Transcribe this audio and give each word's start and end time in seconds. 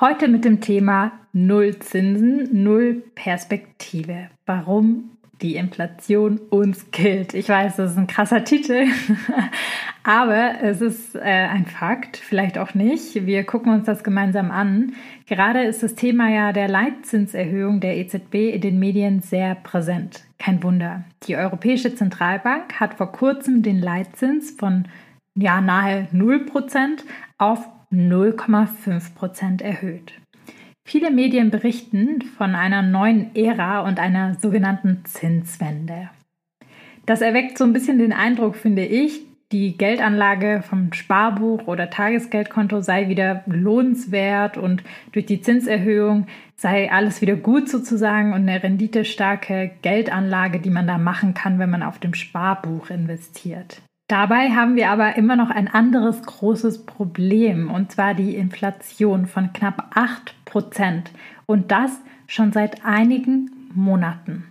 Heute 0.00 0.28
mit 0.28 0.44
dem 0.44 0.60
Thema 0.60 1.10
Null 1.32 1.80
Zinsen, 1.80 2.62
Null 2.62 3.02
Perspektive. 3.16 4.28
Warum 4.46 5.10
die 5.42 5.56
Inflation 5.56 6.38
uns 6.50 6.92
killt. 6.92 7.34
Ich 7.34 7.48
weiß, 7.48 7.74
das 7.76 7.90
ist 7.92 7.98
ein 7.98 8.06
krasser 8.06 8.44
Titel, 8.44 8.86
aber 10.04 10.62
es 10.62 10.80
ist 10.80 11.16
äh, 11.16 11.20
ein 11.22 11.66
Fakt, 11.66 12.16
vielleicht 12.16 12.58
auch 12.58 12.74
nicht. 12.74 13.26
Wir 13.26 13.42
gucken 13.42 13.72
uns 13.72 13.86
das 13.86 14.04
gemeinsam 14.04 14.52
an. 14.52 14.94
Gerade 15.26 15.64
ist 15.64 15.82
das 15.82 15.96
Thema 15.96 16.30
ja 16.30 16.52
der 16.52 16.68
Leitzinserhöhung 16.68 17.80
der 17.80 17.96
EZB 17.96 18.54
in 18.54 18.60
den 18.60 18.78
Medien 18.78 19.20
sehr 19.20 19.56
präsent. 19.56 20.22
Kein 20.38 20.62
Wunder. 20.62 21.02
Die 21.26 21.34
Europäische 21.34 21.92
Zentralbank 21.96 22.78
hat 22.78 22.94
vor 22.94 23.10
kurzem 23.10 23.64
den 23.64 23.80
Leitzins 23.80 24.52
von 24.52 24.86
ja, 25.34 25.60
nahe 25.60 26.06
0% 26.12 27.02
auf 27.36 27.68
0,5 27.92 29.14
Prozent 29.14 29.62
erhöht. 29.62 30.12
Viele 30.84 31.10
Medien 31.10 31.50
berichten 31.50 32.22
von 32.22 32.54
einer 32.54 32.82
neuen 32.82 33.34
Ära 33.34 33.80
und 33.80 33.98
einer 34.00 34.34
sogenannten 34.34 35.04
Zinswende. 35.04 36.10
Das 37.06 37.20
erweckt 37.20 37.58
so 37.58 37.64
ein 37.64 37.72
bisschen 37.72 37.98
den 37.98 38.12
Eindruck, 38.12 38.56
finde 38.56 38.84
ich, 38.84 39.22
die 39.50 39.78
Geldanlage 39.78 40.62
vom 40.62 40.92
Sparbuch 40.92 41.66
oder 41.66 41.88
Tagesgeldkonto 41.88 42.82
sei 42.82 43.08
wieder 43.08 43.44
lohnenswert 43.46 44.58
und 44.58 44.82
durch 45.12 45.24
die 45.24 45.40
Zinserhöhung 45.40 46.26
sei 46.56 46.92
alles 46.92 47.22
wieder 47.22 47.36
gut 47.36 47.68
sozusagen 47.68 48.34
und 48.34 48.42
eine 48.42 48.62
renditestarke 48.62 49.70
Geldanlage, 49.80 50.60
die 50.60 50.70
man 50.70 50.86
da 50.86 50.98
machen 50.98 51.32
kann, 51.32 51.58
wenn 51.58 51.70
man 51.70 51.82
auf 51.82 51.98
dem 51.98 52.12
Sparbuch 52.12 52.90
investiert. 52.90 53.80
Dabei 54.08 54.52
haben 54.52 54.74
wir 54.74 54.88
aber 54.88 55.16
immer 55.16 55.36
noch 55.36 55.50
ein 55.50 55.68
anderes 55.68 56.22
großes 56.22 56.86
Problem, 56.86 57.70
und 57.70 57.92
zwar 57.92 58.14
die 58.14 58.34
Inflation 58.36 59.26
von 59.26 59.52
knapp 59.52 59.90
8 59.94 60.34
Prozent. 60.46 61.10
Und 61.44 61.70
das 61.70 61.92
schon 62.26 62.52
seit 62.52 62.86
einigen 62.86 63.50
Monaten. 63.74 64.44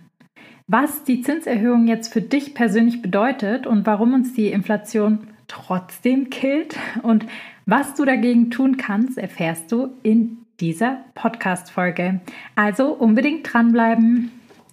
Was 0.68 1.02
die 1.02 1.22
Zinserhöhung 1.22 1.88
jetzt 1.88 2.12
für 2.12 2.22
dich 2.22 2.54
persönlich 2.54 3.02
bedeutet 3.02 3.66
und 3.66 3.84
warum 3.84 4.14
uns 4.14 4.32
die 4.32 4.48
Inflation 4.48 5.26
trotzdem 5.48 6.30
killt 6.30 6.76
und 7.02 7.26
was 7.66 7.94
du 7.94 8.04
dagegen 8.04 8.50
tun 8.50 8.76
kannst, 8.76 9.18
erfährst 9.18 9.72
du 9.72 9.90
in 10.04 10.38
dieser 10.60 10.98
Podcast-Folge. 11.14 12.20
Also 12.54 12.92
unbedingt 12.92 13.52
dranbleiben. 13.52 14.30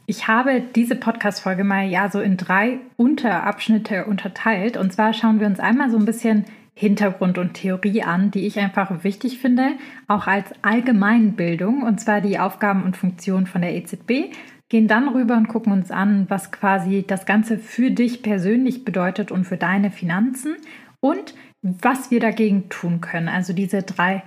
Ich 0.08 0.28
habe 0.28 0.62
diese 0.62 0.96
Podcast-Folge 0.96 1.64
mal 1.64 1.88
ja 1.88 2.12
so 2.12 2.22
in 2.22 2.38
drei 2.38 2.78
Unterabschnitte 2.96 4.06
unterteilt. 4.06 4.78
Und 4.78 4.94
zwar 4.94 5.14
schauen 5.14 5.40
wir 5.40 5.48
uns 5.48 5.60
einmal 5.60 5.90
so 5.90 5.98
ein 5.98 6.06
bisschen 6.06 6.46
Hintergrund 6.76 7.38
und 7.40 7.56
Theorie 7.56 8.04
an, 8.04 8.30
die 8.30 8.46
ich 8.46 8.60
einfach 8.60 9.04
wichtig 9.04 9.40
finde, 9.40 9.72
auch 10.08 10.28
als 10.28 10.52
Allgemeinbildung, 10.62 11.84
und 11.84 12.00
zwar 12.02 12.22
die 12.22 12.38
Aufgaben 12.38 12.84
und 12.84 12.98
Funktionen 12.98 13.48
von 13.48 13.62
der 13.62 13.74
EZB. 13.74 14.32
Gehen 14.70 14.88
dann 14.88 15.08
rüber 15.08 15.38
und 15.38 15.48
gucken 15.48 15.74
uns 15.74 15.90
an, 15.90 16.26
was 16.28 16.52
quasi 16.52 17.04
das 17.08 17.26
Ganze 17.26 17.58
für 17.58 17.92
dich 17.92 18.22
persönlich 18.22 18.84
bedeutet 18.84 19.32
und 19.32 19.46
für 19.46 19.58
deine 19.58 19.90
Finanzen 19.90 20.56
und 21.00 21.34
was 21.62 22.12
wir 22.12 22.20
dagegen 22.20 22.70
tun 22.70 23.02
können. 23.02 23.30
Also 23.30 23.54
diese 23.54 23.82
drei 23.82 24.24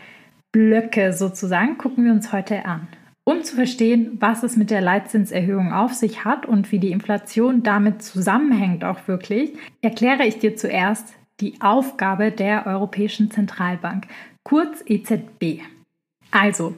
Blöcke 0.51 1.13
sozusagen 1.13 1.79
gucken 1.79 2.05
wir 2.05 2.13
uns 2.13 2.33
heute 2.33 2.65
an. 2.65 2.89
Um 3.29 3.45
zu 3.45 3.57
verstehen, 3.57 4.17
was 4.21 4.43
es 4.43 4.57
mit 4.57 4.71
der 4.71 4.81
Leitzinserhöhung 4.81 5.71
auf 5.71 5.93
sich 5.93 6.25
hat 6.25 6.47
und 6.47 6.73
wie 6.73 6.79
die 6.79 6.93
Inflation 6.93 7.63
damit 7.63 8.01
zusammenhängt 8.01 8.85
auch 8.85 9.07
wirklich, 9.07 9.53
erkläre 9.83 10.25
ich 10.25 10.39
dir 10.39 10.57
zuerst 10.57 11.13
die 11.39 11.61
Aufgabe 11.61 12.31
der 12.33 12.67
Europäischen 12.67 13.31
Zentralbank, 13.31 14.07
kurz 14.45 14.83
EZB. 14.87 15.61
Also, 16.31 16.75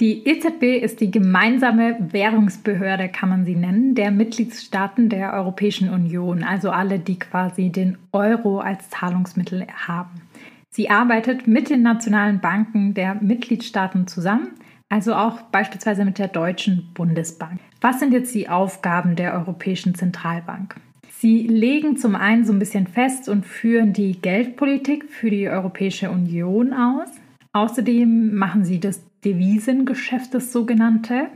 die 0.00 0.26
EZB 0.26 0.82
ist 0.82 1.00
die 1.00 1.12
gemeinsame 1.12 1.96
Währungsbehörde, 2.10 3.08
kann 3.08 3.28
man 3.28 3.44
sie 3.44 3.54
nennen, 3.54 3.94
der 3.94 4.10
Mitgliedstaaten 4.10 5.08
der 5.08 5.32
Europäischen 5.34 5.88
Union, 5.88 6.42
also 6.42 6.70
alle, 6.70 6.98
die 6.98 7.20
quasi 7.20 7.70
den 7.70 7.96
Euro 8.10 8.58
als 8.58 8.90
Zahlungsmittel 8.90 9.68
haben. 9.86 10.22
Sie 10.68 10.90
arbeitet 10.90 11.46
mit 11.46 11.70
den 11.70 11.82
nationalen 11.82 12.40
Banken 12.40 12.92
der 12.92 13.14
Mitgliedstaaten 13.14 14.08
zusammen 14.08 14.48
also 14.92 15.14
auch 15.14 15.40
beispielsweise 15.40 16.04
mit 16.04 16.18
der 16.18 16.28
Deutschen 16.28 16.90
Bundesbank. 16.92 17.58
Was 17.80 17.98
sind 17.98 18.12
jetzt 18.12 18.34
die 18.34 18.50
Aufgaben 18.50 19.16
der 19.16 19.32
Europäischen 19.32 19.94
Zentralbank? 19.94 20.76
Sie 21.18 21.46
legen 21.46 21.96
zum 21.96 22.14
einen 22.14 22.44
so 22.44 22.52
ein 22.52 22.58
bisschen 22.58 22.86
fest 22.86 23.26
und 23.30 23.46
führen 23.46 23.94
die 23.94 24.20
Geldpolitik 24.20 25.06
für 25.08 25.30
die 25.30 25.48
Europäische 25.48 26.10
Union 26.10 26.74
aus. 26.74 27.08
Außerdem 27.54 28.34
machen 28.34 28.66
sie 28.66 28.80
das 28.80 29.00
Devisengeschäft, 29.24 30.34
das 30.34 30.52
sogenannte. 30.52 31.28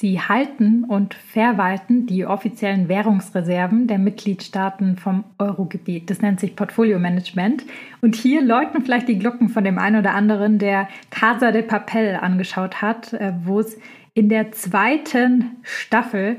Sie 0.00 0.18
halten 0.18 0.84
und 0.84 1.12
verwalten 1.12 2.06
die 2.06 2.24
offiziellen 2.24 2.88
Währungsreserven 2.88 3.86
der 3.86 3.98
Mitgliedstaaten 3.98 4.96
vom 4.96 5.24
Eurogebiet. 5.38 6.08
Das 6.08 6.22
nennt 6.22 6.40
sich 6.40 6.56
Portfolio 6.56 6.98
Management. 6.98 7.66
Und 8.00 8.16
hier 8.16 8.40
läuten 8.40 8.82
vielleicht 8.82 9.08
die 9.08 9.18
Glocken 9.18 9.50
von 9.50 9.62
dem 9.62 9.76
einen 9.76 10.00
oder 10.00 10.14
anderen, 10.14 10.58
der 10.58 10.88
Casa 11.10 11.52
de 11.52 11.60
Papel 11.60 12.16
angeschaut 12.18 12.80
hat, 12.80 13.12
äh, 13.12 13.34
wo 13.44 13.60
es 13.60 13.76
in 14.14 14.30
der 14.30 14.52
zweiten 14.52 15.56
Staffel 15.64 16.38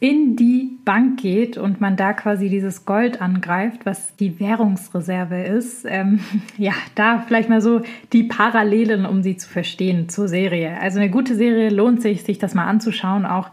in 0.00 0.36
die 0.36 0.78
Bank 0.84 1.20
geht 1.20 1.58
und 1.58 1.80
man 1.80 1.96
da 1.96 2.12
quasi 2.12 2.48
dieses 2.48 2.84
Gold 2.84 3.20
angreift, 3.20 3.84
was 3.84 4.14
die 4.14 4.38
Währungsreserve 4.38 5.42
ist, 5.42 5.84
ähm, 5.88 6.20
ja, 6.56 6.72
da 6.94 7.24
vielleicht 7.26 7.48
mal 7.48 7.60
so 7.60 7.82
die 8.12 8.22
Parallelen, 8.22 9.06
um 9.06 9.22
sie 9.22 9.36
zu 9.36 9.48
verstehen 9.48 10.08
zur 10.08 10.28
Serie. 10.28 10.78
Also 10.80 11.00
eine 11.00 11.10
gute 11.10 11.34
Serie 11.34 11.70
lohnt 11.70 12.00
sich, 12.00 12.22
sich 12.22 12.38
das 12.38 12.54
mal 12.54 12.66
anzuschauen, 12.66 13.26
auch 13.26 13.50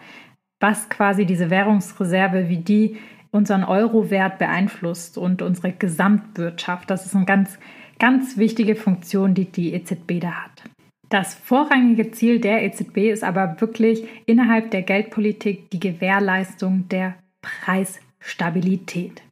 was 0.59 0.89
quasi 0.89 1.25
diese 1.25 1.49
Währungsreserve, 1.49 2.47
wie 2.47 2.57
die 2.57 2.97
unseren 3.31 3.63
Euro-Wert 3.63 4.37
beeinflusst 4.37 5.17
und 5.17 5.41
unsere 5.41 5.73
Gesamtwirtschaft. 5.73 6.89
Das 6.89 7.05
ist 7.05 7.15
eine 7.15 7.25
ganz, 7.25 7.57
ganz 7.99 8.37
wichtige 8.37 8.75
Funktion, 8.75 9.33
die 9.33 9.45
die 9.45 9.73
EZB 9.73 10.21
da 10.21 10.31
hat. 10.31 10.63
Das 11.09 11.35
vorrangige 11.35 12.11
Ziel 12.11 12.39
der 12.39 12.63
EZB 12.63 13.11
ist 13.11 13.23
aber 13.23 13.59
wirklich 13.59 14.07
innerhalb 14.25 14.71
der 14.71 14.81
Geldpolitik 14.81 15.69
die 15.69 15.79
Gewährleistung 15.79 16.87
der 16.89 17.15
Preisstabilität. 17.41 19.24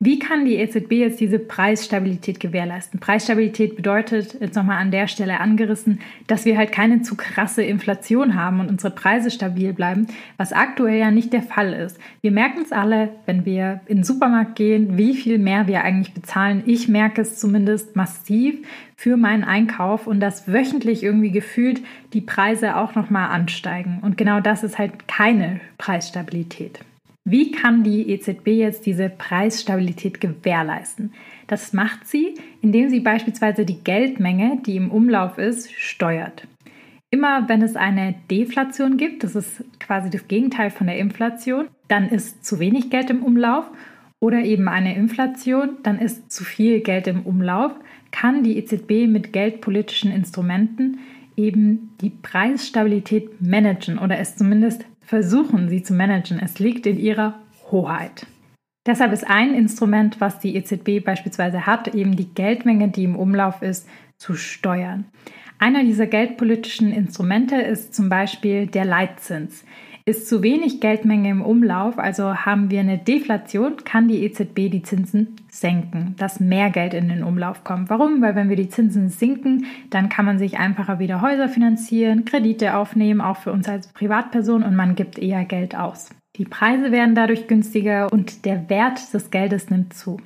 Wie 0.00 0.18
kann 0.18 0.44
die 0.44 0.56
EZB 0.56 0.92
jetzt 0.92 1.20
diese 1.20 1.38
Preisstabilität 1.38 2.40
gewährleisten? 2.40 3.00
Preisstabilität 3.00 3.76
bedeutet, 3.76 4.36
jetzt 4.40 4.56
nochmal 4.56 4.78
an 4.78 4.90
der 4.90 5.06
Stelle 5.06 5.40
angerissen, 5.40 6.00
dass 6.26 6.44
wir 6.44 6.58
halt 6.58 6.72
keine 6.72 7.02
zu 7.02 7.16
krasse 7.16 7.62
Inflation 7.62 8.34
haben 8.34 8.60
und 8.60 8.68
unsere 8.68 8.92
Preise 8.92 9.30
stabil 9.30 9.72
bleiben, 9.72 10.06
was 10.36 10.52
aktuell 10.52 10.98
ja 10.98 11.10
nicht 11.10 11.32
der 11.32 11.42
Fall 11.42 11.72
ist. 11.72 11.98
Wir 12.20 12.32
merken 12.32 12.62
es 12.62 12.72
alle, 12.72 13.10
wenn 13.26 13.44
wir 13.44 13.80
in 13.86 13.98
den 13.98 14.04
Supermarkt 14.04 14.56
gehen, 14.56 14.98
wie 14.98 15.14
viel 15.14 15.38
mehr 15.38 15.66
wir 15.68 15.82
eigentlich 15.82 16.12
bezahlen. 16.12 16.62
Ich 16.66 16.88
merke 16.88 17.22
es 17.22 17.38
zumindest 17.38 17.96
massiv 17.96 18.56
für 18.96 19.16
meinen 19.16 19.44
Einkauf 19.44 20.06
und 20.06 20.20
dass 20.20 20.48
wöchentlich 20.52 21.02
irgendwie 21.02 21.30
gefühlt 21.30 21.82
die 22.12 22.20
Preise 22.20 22.76
auch 22.76 22.94
nochmal 22.94 23.30
ansteigen. 23.30 23.98
Und 24.02 24.16
genau 24.16 24.40
das 24.40 24.64
ist 24.64 24.78
halt 24.78 25.08
keine 25.08 25.60
Preisstabilität. 25.78 26.80
Wie 27.26 27.52
kann 27.52 27.82
die 27.82 28.10
EZB 28.10 28.48
jetzt 28.48 28.84
diese 28.84 29.08
Preisstabilität 29.08 30.20
gewährleisten? 30.20 31.14
Das 31.46 31.72
macht 31.72 32.06
sie, 32.06 32.34
indem 32.60 32.90
sie 32.90 33.00
beispielsweise 33.00 33.64
die 33.64 33.82
Geldmenge, 33.82 34.60
die 34.66 34.76
im 34.76 34.90
Umlauf 34.90 35.38
ist, 35.38 35.72
steuert. 35.72 36.46
Immer 37.10 37.48
wenn 37.48 37.62
es 37.62 37.76
eine 37.76 38.14
Deflation 38.30 38.98
gibt, 38.98 39.24
das 39.24 39.36
ist 39.36 39.64
quasi 39.80 40.10
das 40.10 40.28
Gegenteil 40.28 40.70
von 40.70 40.86
der 40.86 40.98
Inflation, 40.98 41.68
dann 41.88 42.08
ist 42.10 42.44
zu 42.44 42.58
wenig 42.58 42.90
Geld 42.90 43.08
im 43.08 43.22
Umlauf 43.22 43.70
oder 44.20 44.40
eben 44.42 44.68
eine 44.68 44.94
Inflation, 44.94 45.76
dann 45.82 45.98
ist 45.98 46.30
zu 46.30 46.44
viel 46.44 46.80
Geld 46.80 47.06
im 47.06 47.22
Umlauf, 47.22 47.72
kann 48.10 48.42
die 48.42 48.58
EZB 48.58 49.06
mit 49.06 49.32
geldpolitischen 49.32 50.12
Instrumenten 50.12 50.98
eben 51.36 51.90
die 52.00 52.10
Preisstabilität 52.10 53.40
managen 53.40 53.98
oder 53.98 54.18
es 54.18 54.36
zumindest 54.36 54.84
versuchen, 55.04 55.68
sie 55.68 55.82
zu 55.82 55.94
managen. 55.94 56.40
Es 56.42 56.58
liegt 56.58 56.86
in 56.86 56.98
ihrer 56.98 57.40
Hoheit. 57.70 58.26
Deshalb 58.86 59.12
ist 59.12 59.26
ein 59.26 59.54
Instrument, 59.54 60.20
was 60.20 60.40
die 60.40 60.56
EZB 60.56 61.02
beispielsweise 61.04 61.66
hat, 61.66 61.94
eben 61.94 62.16
die 62.16 62.34
Geldmenge, 62.34 62.88
die 62.88 63.04
im 63.04 63.16
Umlauf 63.16 63.62
ist, 63.62 63.88
zu 64.18 64.34
steuern. 64.34 65.06
Einer 65.58 65.84
dieser 65.84 66.06
geldpolitischen 66.06 66.92
Instrumente 66.92 67.56
ist 67.56 67.94
zum 67.94 68.08
Beispiel 68.08 68.66
der 68.66 68.84
Leitzins. 68.84 69.64
Ist 70.06 70.28
zu 70.28 70.42
wenig 70.42 70.82
Geldmenge 70.82 71.30
im 71.30 71.40
Umlauf, 71.40 71.98
also 71.98 72.34
haben 72.34 72.70
wir 72.70 72.80
eine 72.80 72.98
Deflation, 72.98 73.76
kann 73.86 74.06
die 74.06 74.22
EZB 74.22 74.70
die 74.70 74.82
Zinsen 74.82 75.36
senken, 75.50 76.14
dass 76.18 76.40
mehr 76.40 76.68
Geld 76.68 76.92
in 76.92 77.08
den 77.08 77.24
Umlauf 77.24 77.64
kommt. 77.64 77.88
Warum? 77.88 78.20
Weil 78.20 78.34
wenn 78.34 78.50
wir 78.50 78.56
die 78.56 78.68
Zinsen 78.68 79.08
sinken, 79.08 79.64
dann 79.88 80.10
kann 80.10 80.26
man 80.26 80.38
sich 80.38 80.58
einfacher 80.58 80.98
wieder 80.98 81.22
Häuser 81.22 81.48
finanzieren, 81.48 82.26
Kredite 82.26 82.76
aufnehmen, 82.76 83.22
auch 83.22 83.38
für 83.38 83.50
uns 83.50 83.66
als 83.66 83.86
Privatperson 83.94 84.62
und 84.62 84.76
man 84.76 84.94
gibt 84.94 85.18
eher 85.18 85.46
Geld 85.46 85.74
aus. 85.74 86.10
Die 86.36 86.44
Preise 86.44 86.92
werden 86.92 87.14
dadurch 87.14 87.46
günstiger 87.46 88.12
und 88.12 88.44
der 88.44 88.68
Wert 88.68 89.14
des 89.14 89.30
Geldes 89.30 89.70
nimmt 89.70 89.94
zu. 89.94 90.18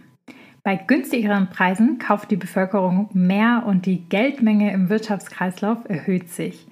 Bei 0.64 0.75
günstigeren 0.75 1.50
Preisen 1.50 2.00
kauft 2.00 2.32
die 2.32 2.36
Bevölkerung 2.36 3.10
mehr 3.12 3.62
und 3.64 3.86
die 3.86 4.08
Geldmenge 4.08 4.72
im 4.72 4.88
Wirtschaftskreislauf 4.88 5.78
erhöht 5.88 6.30
sich. 6.30 6.66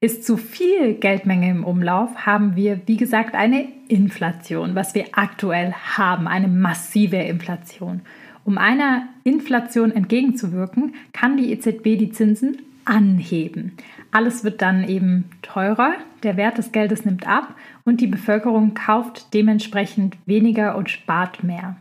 Ist 0.00 0.24
zu 0.24 0.36
viel 0.36 0.94
Geldmenge 0.94 1.50
im 1.50 1.64
Umlauf, 1.64 2.26
haben 2.26 2.54
wir, 2.54 2.80
wie 2.86 2.96
gesagt, 2.96 3.34
eine 3.34 3.66
Inflation, 3.88 4.74
was 4.74 4.94
wir 4.94 5.06
aktuell 5.12 5.72
haben, 5.72 6.28
eine 6.28 6.48
massive 6.48 7.16
Inflation. 7.16 8.02
Um 8.44 8.58
einer 8.58 9.08
Inflation 9.24 9.90
entgegenzuwirken, 9.90 10.94
kann 11.12 11.36
die 11.36 11.50
EZB 11.50 11.98
die 11.98 12.10
Zinsen 12.10 12.58
anheben. 12.84 13.72
Alles 14.12 14.44
wird 14.44 14.62
dann 14.62 14.86
eben 14.88 15.30
teurer, 15.42 15.94
der 16.22 16.36
Wert 16.36 16.58
des 16.58 16.72
Geldes 16.72 17.04
nimmt 17.04 17.26
ab 17.26 17.54
und 17.84 18.00
die 18.00 18.06
Bevölkerung 18.06 18.74
kauft 18.74 19.34
dementsprechend 19.34 20.16
weniger 20.26 20.76
und 20.76 20.90
spart 20.90 21.42
mehr. 21.42 21.76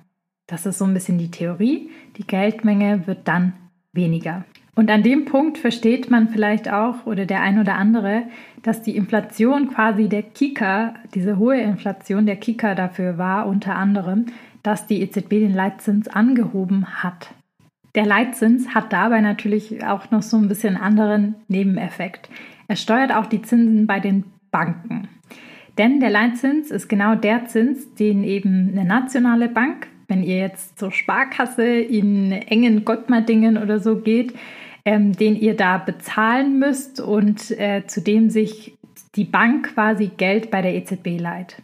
Das 0.47 0.65
ist 0.65 0.77
so 0.77 0.85
ein 0.85 0.93
bisschen 0.93 1.17
die 1.17 1.31
Theorie. 1.31 1.89
Die 2.17 2.25
Geldmenge 2.25 3.07
wird 3.07 3.27
dann 3.27 3.53
weniger. 3.93 4.45
Und 4.75 4.91
an 4.91 5.03
dem 5.03 5.23
Punkt 5.23 5.57
versteht 5.57 6.11
man 6.11 6.27
vielleicht 6.27 6.69
auch 6.69 7.05
oder 7.05 7.25
der 7.25 7.41
ein 7.41 7.59
oder 7.59 7.75
andere, 7.75 8.23
dass 8.61 8.81
die 8.81 8.97
Inflation 8.97 9.69
quasi 9.69 10.09
der 10.09 10.23
Kicker, 10.23 10.95
diese 11.13 11.37
hohe 11.37 11.59
Inflation 11.59 12.25
der 12.25 12.35
Kicker 12.35 12.75
dafür 12.75 13.17
war, 13.17 13.47
unter 13.47 13.75
anderem, 13.75 14.25
dass 14.63 14.85
die 14.85 15.01
EZB 15.01 15.29
den 15.29 15.53
Leitzins 15.53 16.09
angehoben 16.09 16.85
hat. 17.03 17.33
Der 17.95 18.05
Leitzins 18.05 18.75
hat 18.75 18.91
dabei 18.91 19.21
natürlich 19.21 19.85
auch 19.85 20.11
noch 20.11 20.21
so 20.21 20.35
ein 20.35 20.49
bisschen 20.49 20.75
anderen 20.75 21.35
Nebeneffekt. 21.47 22.29
Er 22.67 22.75
steuert 22.75 23.13
auch 23.13 23.27
die 23.27 23.41
Zinsen 23.41 23.87
bei 23.87 24.01
den 24.01 24.25
Banken. 24.51 25.07
Denn 25.77 26.01
der 26.01 26.09
Leitzins 26.09 26.71
ist 26.71 26.89
genau 26.89 27.15
der 27.15 27.45
Zins, 27.45 27.93
den 27.95 28.23
eben 28.23 28.71
eine 28.71 28.85
nationale 28.85 29.47
Bank, 29.47 29.87
wenn 30.07 30.23
ihr 30.23 30.37
jetzt 30.37 30.77
zur 30.77 30.91
Sparkasse 30.91 31.65
in 31.65 32.31
engen 32.31 32.85
Gottmardingen 32.85 33.57
oder 33.57 33.79
so 33.79 33.97
geht, 33.97 34.33
ähm, 34.85 35.13
den 35.13 35.35
ihr 35.35 35.55
da 35.55 35.77
bezahlen 35.77 36.59
müsst 36.59 36.99
und 36.99 37.51
äh, 37.51 37.83
zu 37.87 38.01
dem 38.01 38.29
sich 38.29 38.77
die 39.15 39.23
Bank 39.23 39.73
quasi 39.73 40.11
Geld 40.15 40.51
bei 40.51 40.61
der 40.61 40.75
EZB 40.75 41.19
leiht. 41.19 41.61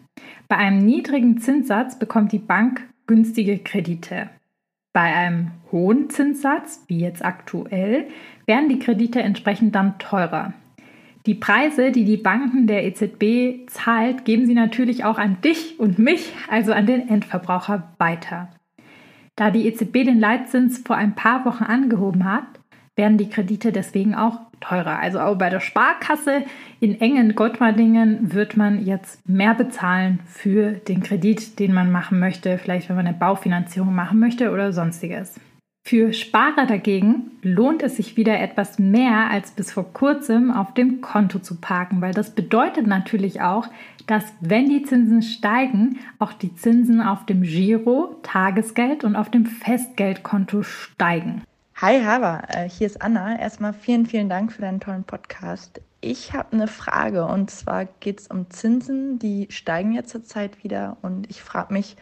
Bei 0.47 0.57
einem 0.57 0.79
niedrigen 0.79 1.38
Zinssatz 1.39 1.97
bekommt 1.97 2.31
die 2.31 2.39
Bank 2.39 2.88
günstige 3.07 3.59
Kredite. 3.59 4.29
Bei 4.93 5.13
einem 5.15 5.51
hohen 5.71 6.09
Zinssatz, 6.09 6.83
wie 6.88 6.99
jetzt 6.99 7.23
aktuell, 7.23 8.07
werden 8.45 8.67
die 8.69 8.79
Kredite 8.79 9.21
entsprechend 9.21 9.75
dann 9.75 9.97
teurer. 9.99 10.53
Die 11.27 11.35
Preise, 11.35 11.91
die 11.91 12.03
die 12.03 12.18
Banken 12.18 12.65
der 12.65 12.83
EZB 12.85 13.69
zahlt, 13.69 14.25
geben 14.25 14.47
sie 14.47 14.56
natürlich 14.56 15.03
auch 15.03 15.19
an 15.19 15.38
dich 15.44 15.79
und 15.79 16.00
mich, 16.00 16.33
also 16.50 16.73
an 16.73 16.88
den 16.88 17.07
Endverbraucher, 17.07 17.94
weiter. 18.00 18.50
Da 19.35 19.51
die 19.51 19.68
EZB 19.68 20.03
den 20.03 20.19
Leitzins 20.19 20.79
vor 20.79 20.95
ein 20.95 21.13
paar 21.15 21.45
Wochen 21.45 21.63
angehoben 21.63 22.25
hat, 22.25 22.45
werden 22.95 23.18
die 23.18 23.29
Kredite 23.29 23.71
deswegen 23.71 24.15
auch 24.15 24.39
teurer. 24.59 25.00
Also 25.00 25.19
auch 25.19 25.38
bei 25.38 25.50
der 25.50 25.59
Sparkasse 25.59 26.44
in 26.79 27.00
engen 27.00 27.35
Gottmardingen 27.35 28.33
wird 28.33 28.57
man 28.57 28.85
jetzt 28.85 29.27
mehr 29.27 29.53
bezahlen 29.53 30.19
für 30.25 30.71
den 30.71 31.01
Kredit, 31.01 31.59
den 31.59 31.74
man 31.74 31.91
machen 31.91 32.19
möchte, 32.19 32.57
vielleicht 32.57 32.89
wenn 32.89 32.95
man 32.95 33.07
eine 33.07 33.17
Baufinanzierung 33.17 33.94
machen 33.94 34.19
möchte 34.19 34.51
oder 34.51 34.74
sonstiges. 34.74 35.39
Für 35.83 36.13
Sparer 36.13 36.68
dagegen 36.68 37.31
lohnt 37.42 37.81
es 37.83 37.98
sich 37.98 38.16
wieder 38.16 38.39
etwas 38.39 38.80
mehr 38.80 39.30
als 39.30 39.51
bis 39.51 39.74
vor 39.74 39.92
kurzem 39.92 40.51
auf 40.51 40.74
dem 40.74 41.01
Konto 41.01 41.39
zu 41.39 41.60
parken, 41.60 42.01
weil 42.01 42.13
das 42.13 42.36
bedeutet 42.36 42.88
natürlich 42.88 43.42
auch, 43.42 43.68
dass 44.07 44.24
wenn 44.39 44.69
die 44.69 44.83
Zinsen 44.83 45.22
steigen, 45.22 46.00
auch 46.19 46.33
die 46.33 46.54
Zinsen 46.56 47.01
auf 47.01 47.25
dem 47.25 47.42
Giro, 47.42 48.16
Tagesgeld 48.24 49.04
und 49.04 49.16
auf 49.16 49.31
dem 49.31 49.45
Festgeldkonto 49.45 50.63
steigen. 50.63 51.44
Hi 51.75 52.00
Hava, 52.00 52.44
äh, 52.50 52.69
hier 52.69 52.86
ist 52.86 53.01
Anna. 53.01 53.39
Erstmal 53.39 53.74
vielen, 53.74 54.06
vielen 54.06 54.30
Dank 54.30 54.54
für 54.54 54.62
deinen 54.62 54.80
tollen 54.80 55.04
Podcast. 55.04 55.81
Ich 56.00 56.31
habe 56.34 56.54
eine 56.54 56.68
Frage 56.68 57.25
und 57.25 57.50
zwar 57.50 57.86
geht 57.86 58.19
es 58.19 58.27
um 58.27 58.50
Zinsen, 58.51 59.18
die 59.18 59.48
steigen 59.50 59.94
jetzt 59.94 60.12
zurzeit 60.12 60.63
wieder 60.63 60.98
und 61.01 61.30
ich 61.30 61.42
frage 61.42 61.74
mich, 61.74 61.95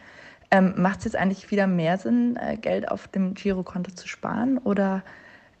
ähm, 0.50 0.74
macht 0.76 1.00
es 1.00 1.04
jetzt 1.06 1.16
eigentlich 1.16 1.50
wieder 1.50 1.66
mehr 1.66 1.98
Sinn, 1.98 2.36
äh, 2.36 2.56
Geld 2.56 2.90
auf 2.90 3.08
dem 3.08 3.34
Girokonto 3.34 3.92
zu 3.92 4.08
sparen 4.08 4.58
oder 4.58 5.02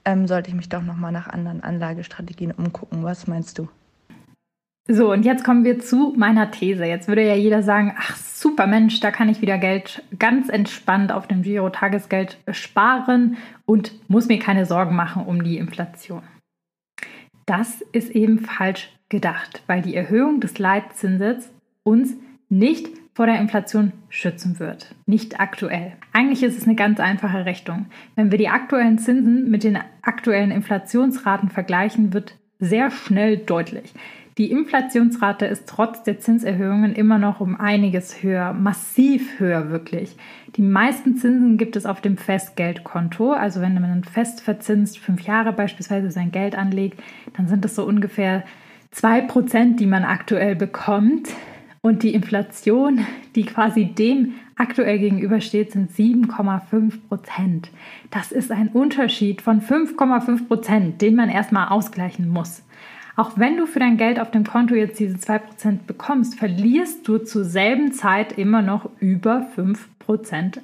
ähm, 0.04 0.26
sollte 0.26 0.50
ich 0.50 0.56
mich 0.56 0.68
doch 0.68 0.82
nochmal 0.82 1.12
nach 1.12 1.28
anderen 1.28 1.62
Anlagestrategien 1.62 2.52
umgucken? 2.52 3.02
Was 3.02 3.26
meinst 3.26 3.58
du? 3.58 3.68
So, 4.88 5.12
und 5.12 5.24
jetzt 5.24 5.44
kommen 5.44 5.64
wir 5.64 5.78
zu 5.78 6.14
meiner 6.16 6.50
These. 6.50 6.84
Jetzt 6.84 7.06
würde 7.06 7.24
ja 7.24 7.34
jeder 7.34 7.62
sagen, 7.62 7.94
ach 7.96 8.16
super 8.16 8.66
Mensch, 8.66 8.98
da 8.98 9.12
kann 9.12 9.28
ich 9.28 9.40
wieder 9.40 9.58
Geld 9.58 10.02
ganz 10.18 10.48
entspannt 10.48 11.12
auf 11.12 11.28
dem 11.28 11.42
Giro 11.42 11.70
Tagesgeld 11.70 12.38
sparen 12.50 13.36
und 13.66 13.92
muss 14.08 14.26
mir 14.26 14.38
keine 14.40 14.66
Sorgen 14.66 14.96
machen 14.96 15.26
um 15.26 15.44
die 15.44 15.58
Inflation. 15.58 16.22
Das 17.46 17.82
ist 17.92 18.10
eben 18.10 18.40
falsch 18.40 18.90
gedacht, 19.08 19.62
weil 19.66 19.82
die 19.82 19.94
Erhöhung 19.94 20.40
des 20.40 20.58
Leitzinses 20.58 21.52
uns 21.84 22.14
nicht 22.48 22.88
vor 23.12 23.26
der 23.26 23.40
Inflation 23.40 23.92
schützen 24.08 24.58
wird. 24.58 24.94
Nicht 25.06 25.40
aktuell. 25.40 25.92
Eigentlich 26.12 26.42
ist 26.42 26.56
es 26.56 26.64
eine 26.64 26.76
ganz 26.76 27.00
einfache 27.00 27.44
Rechnung. 27.44 27.86
Wenn 28.14 28.30
wir 28.30 28.38
die 28.38 28.48
aktuellen 28.48 28.98
Zinsen 28.98 29.50
mit 29.50 29.64
den 29.64 29.78
aktuellen 30.02 30.50
Inflationsraten 30.50 31.50
vergleichen, 31.50 32.12
wird 32.12 32.36
sehr 32.58 32.90
schnell 32.90 33.38
deutlich. 33.38 33.92
Die 34.38 34.50
Inflationsrate 34.50 35.44
ist 35.44 35.68
trotz 35.68 36.02
der 36.02 36.18
Zinserhöhungen 36.18 36.94
immer 36.94 37.18
noch 37.18 37.40
um 37.40 37.60
einiges 37.60 38.22
höher, 38.22 38.54
massiv 38.54 39.38
höher 39.38 39.70
wirklich. 39.70 40.16
Die 40.56 40.62
meisten 40.62 41.16
Zinsen 41.16 41.58
gibt 41.58 41.76
es 41.76 41.84
auf 41.84 42.00
dem 42.00 42.16
Festgeldkonto. 42.16 43.32
Also 43.32 43.60
wenn 43.60 43.74
man 43.74 44.04
fest 44.04 44.40
verzinst 44.40 44.98
fünf 44.98 45.22
Jahre 45.22 45.52
beispielsweise 45.52 46.10
sein 46.10 46.30
Geld 46.30 46.56
anlegt, 46.56 47.02
dann 47.36 47.48
sind 47.48 47.64
es 47.64 47.74
so 47.74 47.84
ungefähr 47.84 48.44
zwei 48.90 49.20
Prozent, 49.20 49.80
die 49.80 49.86
man 49.86 50.04
aktuell 50.04 50.56
bekommt. 50.56 51.28
Und 51.82 52.02
die 52.02 52.12
Inflation, 52.12 53.06
die 53.34 53.44
quasi 53.44 53.86
dem 53.86 54.34
aktuell 54.56 54.98
gegenübersteht, 54.98 55.72
sind 55.72 55.90
7,5 55.90 57.08
Prozent. 57.08 57.70
Das 58.10 58.32
ist 58.32 58.52
ein 58.52 58.68
Unterschied 58.68 59.40
von 59.40 59.62
5,5 59.62 60.46
Prozent, 60.46 61.00
den 61.00 61.14
man 61.14 61.30
erstmal 61.30 61.68
ausgleichen 61.68 62.28
muss. 62.28 62.62
Auch 63.16 63.38
wenn 63.38 63.56
du 63.56 63.66
für 63.66 63.78
dein 63.78 63.96
Geld 63.96 64.20
auf 64.20 64.30
dem 64.30 64.44
Konto 64.44 64.74
jetzt 64.74 65.00
diese 65.00 65.16
2% 65.16 65.40
bekommst, 65.86 66.38
verlierst 66.38 67.08
du 67.08 67.18
zur 67.18 67.44
selben 67.44 67.92
Zeit 67.92 68.36
immer 68.36 68.60
noch 68.60 68.90
über 68.98 69.46
5% 69.56 69.76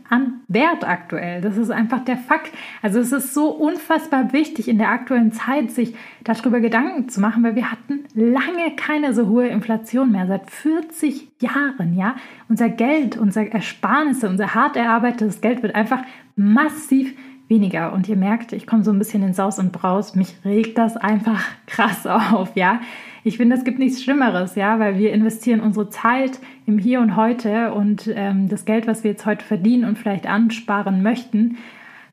an 0.08 0.40
Wert 0.48 0.86
aktuell. 0.86 1.40
Das 1.40 1.56
ist 1.56 1.70
einfach 1.70 2.04
der 2.04 2.16
Fakt. 2.16 2.52
Also 2.82 2.98
es 2.98 3.12
ist 3.12 3.34
so 3.34 3.50
unfassbar 3.50 4.32
wichtig 4.32 4.68
in 4.68 4.78
der 4.78 4.90
aktuellen 4.90 5.32
Zeit, 5.32 5.70
sich 5.70 5.94
darüber 6.24 6.60
Gedanken 6.60 7.08
zu 7.08 7.20
machen, 7.20 7.42
weil 7.42 7.54
wir 7.54 7.70
hatten 7.70 8.04
lange 8.14 8.74
keine 8.76 9.14
so 9.14 9.28
hohe 9.28 9.48
Inflation 9.48 10.12
mehr, 10.12 10.26
seit 10.26 10.50
40 10.50 11.28
Jahren, 11.40 11.96
ja. 11.96 12.16
Unser 12.48 12.68
Geld, 12.68 13.16
unser 13.16 13.46
Ersparnisse, 13.46 14.28
unser 14.28 14.54
hart 14.54 14.76
erarbeitetes 14.76 15.40
Geld 15.40 15.62
wird 15.62 15.74
einfach 15.74 16.02
massiv 16.34 17.14
weniger. 17.48 17.92
Und 17.92 18.08
ihr 18.08 18.16
merkt, 18.16 18.52
ich 18.52 18.66
komme 18.66 18.84
so 18.84 18.90
ein 18.90 18.98
bisschen 18.98 19.22
in 19.22 19.34
Saus 19.34 19.58
und 19.58 19.72
Braus. 19.72 20.14
Mich 20.14 20.34
regt 20.44 20.78
das 20.78 20.96
einfach 20.96 21.42
krass 21.66 22.06
auf, 22.06 22.56
ja. 22.56 22.80
Ich 23.26 23.38
finde, 23.38 23.56
es 23.56 23.64
gibt 23.64 23.80
nichts 23.80 24.04
Schlimmeres, 24.04 24.54
ja, 24.54 24.78
weil 24.78 24.98
wir 24.98 25.12
investieren 25.12 25.58
unsere 25.58 25.90
Zeit 25.90 26.38
im 26.64 26.78
Hier 26.78 27.00
und 27.00 27.16
Heute 27.16 27.74
und 27.74 28.08
ähm, 28.14 28.48
das 28.48 28.64
Geld, 28.64 28.86
was 28.86 29.02
wir 29.02 29.10
jetzt 29.10 29.26
heute 29.26 29.44
verdienen 29.44 29.84
und 29.84 29.98
vielleicht 29.98 30.28
ansparen 30.28 31.02
möchten, 31.02 31.56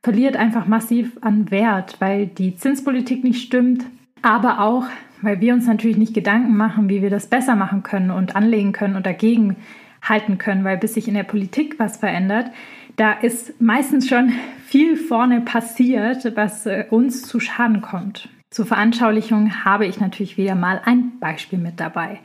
verliert 0.01 0.35
einfach 0.35 0.65
massiv 0.65 1.19
an 1.21 1.51
Wert, 1.51 1.97
weil 1.99 2.25
die 2.25 2.55
Zinspolitik 2.55 3.23
nicht 3.23 3.43
stimmt, 3.43 3.85
aber 4.23 4.59
auch, 4.59 4.87
weil 5.21 5.39
wir 5.39 5.53
uns 5.53 5.67
natürlich 5.67 5.97
nicht 5.97 6.15
Gedanken 6.15 6.57
machen, 6.57 6.89
wie 6.89 7.03
wir 7.03 7.11
das 7.11 7.27
besser 7.27 7.55
machen 7.55 7.83
können 7.83 8.09
und 8.09 8.35
anlegen 8.35 8.71
können 8.71 8.95
und 8.95 9.05
dagegen 9.05 9.57
halten 10.01 10.39
können, 10.39 10.63
weil 10.63 10.79
bis 10.79 10.95
sich 10.95 11.07
in 11.07 11.13
der 11.13 11.21
Politik 11.21 11.77
was 11.77 11.97
verändert, 11.97 12.49
da 12.95 13.11
ist 13.11 13.61
meistens 13.61 14.09
schon 14.09 14.31
viel 14.65 14.97
vorne 14.97 15.41
passiert, 15.41 16.35
was 16.35 16.65
äh, 16.65 16.85
uns 16.89 17.21
zu 17.21 17.39
Schaden 17.39 17.81
kommt. 17.81 18.29
Zur 18.53 18.67
Veranschaulichung 18.67 19.65
habe 19.65 19.87
ich 19.87 19.99
natürlich 19.99 20.37
wieder 20.37 20.53
mal 20.53 20.79
ein 20.85 21.13
Beispiel 21.19 21.57
mit 21.57 21.79
dabei. 21.79 22.19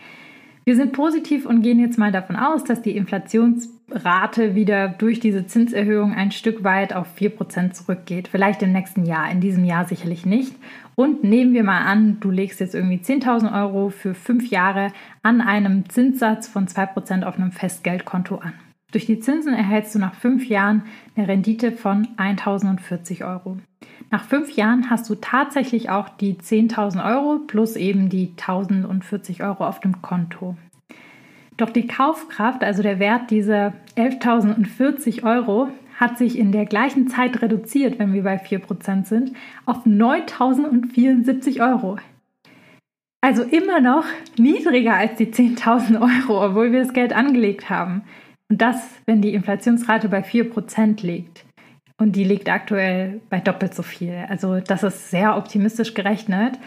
Wir 0.66 0.76
sind 0.76 0.92
positiv 0.92 1.46
und 1.46 1.62
gehen 1.62 1.80
jetzt 1.80 1.96
mal 1.96 2.12
davon 2.12 2.36
aus, 2.36 2.64
dass 2.64 2.82
die 2.82 2.98
Inflations 2.98 3.70
Rate 3.90 4.54
wieder 4.54 4.90
durch 4.90 5.20
diese 5.20 5.46
Zinserhöhung 5.46 6.12
ein 6.12 6.30
Stück 6.30 6.64
weit 6.64 6.92
auf 6.92 7.06
4% 7.18 7.72
zurückgeht. 7.72 8.28
Vielleicht 8.28 8.62
im 8.62 8.72
nächsten 8.72 9.06
Jahr, 9.06 9.30
in 9.30 9.40
diesem 9.40 9.64
Jahr 9.64 9.86
sicherlich 9.86 10.26
nicht. 10.26 10.54
Und 10.96 11.24
nehmen 11.24 11.54
wir 11.54 11.64
mal 11.64 11.86
an, 11.86 12.18
du 12.20 12.30
legst 12.30 12.60
jetzt 12.60 12.74
irgendwie 12.74 12.98
10.000 12.98 13.58
Euro 13.62 13.88
für 13.88 14.12
fünf 14.12 14.50
Jahre 14.50 14.92
an 15.22 15.40
einem 15.40 15.88
Zinssatz 15.88 16.46
von 16.46 16.66
2% 16.66 17.22
auf 17.22 17.38
einem 17.38 17.52
Festgeldkonto 17.52 18.36
an. 18.36 18.52
Durch 18.90 19.04
die 19.04 19.20
Zinsen 19.20 19.52
erhältst 19.52 19.94
du 19.94 19.98
nach 19.98 20.14
fünf 20.14 20.46
Jahren 20.46 20.82
eine 21.14 21.28
Rendite 21.28 21.72
von 21.72 22.08
1.040 22.16 23.26
Euro. 23.30 23.58
Nach 24.10 24.24
fünf 24.24 24.52
Jahren 24.52 24.88
hast 24.88 25.10
du 25.10 25.14
tatsächlich 25.16 25.90
auch 25.90 26.08
die 26.08 26.34
10.000 26.34 27.04
Euro 27.04 27.40
plus 27.46 27.76
eben 27.76 28.08
die 28.08 28.32
1.040 28.38 29.46
Euro 29.46 29.66
auf 29.66 29.80
dem 29.80 30.00
Konto. 30.00 30.56
Doch 31.58 31.68
die 31.68 31.86
Kaufkraft, 31.86 32.64
also 32.64 32.82
der 32.82 32.98
Wert 32.98 33.30
dieser 33.30 33.74
11.040 33.96 35.22
Euro, 35.24 35.68
hat 35.98 36.16
sich 36.16 36.38
in 36.38 36.52
der 36.52 36.64
gleichen 36.64 37.08
Zeit 37.08 37.42
reduziert, 37.42 37.98
wenn 37.98 38.14
wir 38.14 38.22
bei 38.22 38.36
4% 38.36 39.04
sind, 39.04 39.32
auf 39.66 39.84
9.074 39.84 41.60
Euro. 41.60 41.98
Also 43.20 43.42
immer 43.42 43.80
noch 43.80 44.04
niedriger 44.38 44.94
als 44.94 45.16
die 45.16 45.26
10.000 45.26 46.00
Euro, 46.00 46.42
obwohl 46.42 46.72
wir 46.72 46.84
das 46.84 46.94
Geld 46.94 47.12
angelegt 47.12 47.68
haben. 47.68 48.04
Und 48.48 48.62
das, 48.62 48.76
wenn 49.06 49.22
die 49.22 49.34
Inflationsrate 49.34 50.08
bei 50.08 50.20
4% 50.20 51.04
liegt. 51.04 51.44
Und 51.98 52.16
die 52.16 52.24
liegt 52.24 52.48
aktuell 52.48 53.20
bei 53.28 53.40
doppelt 53.40 53.74
so 53.74 53.82
viel. 53.82 54.24
Also 54.28 54.60
das 54.60 54.82
ist 54.82 55.10
sehr 55.10 55.36
optimistisch 55.36 55.94
gerechnet 55.94 56.58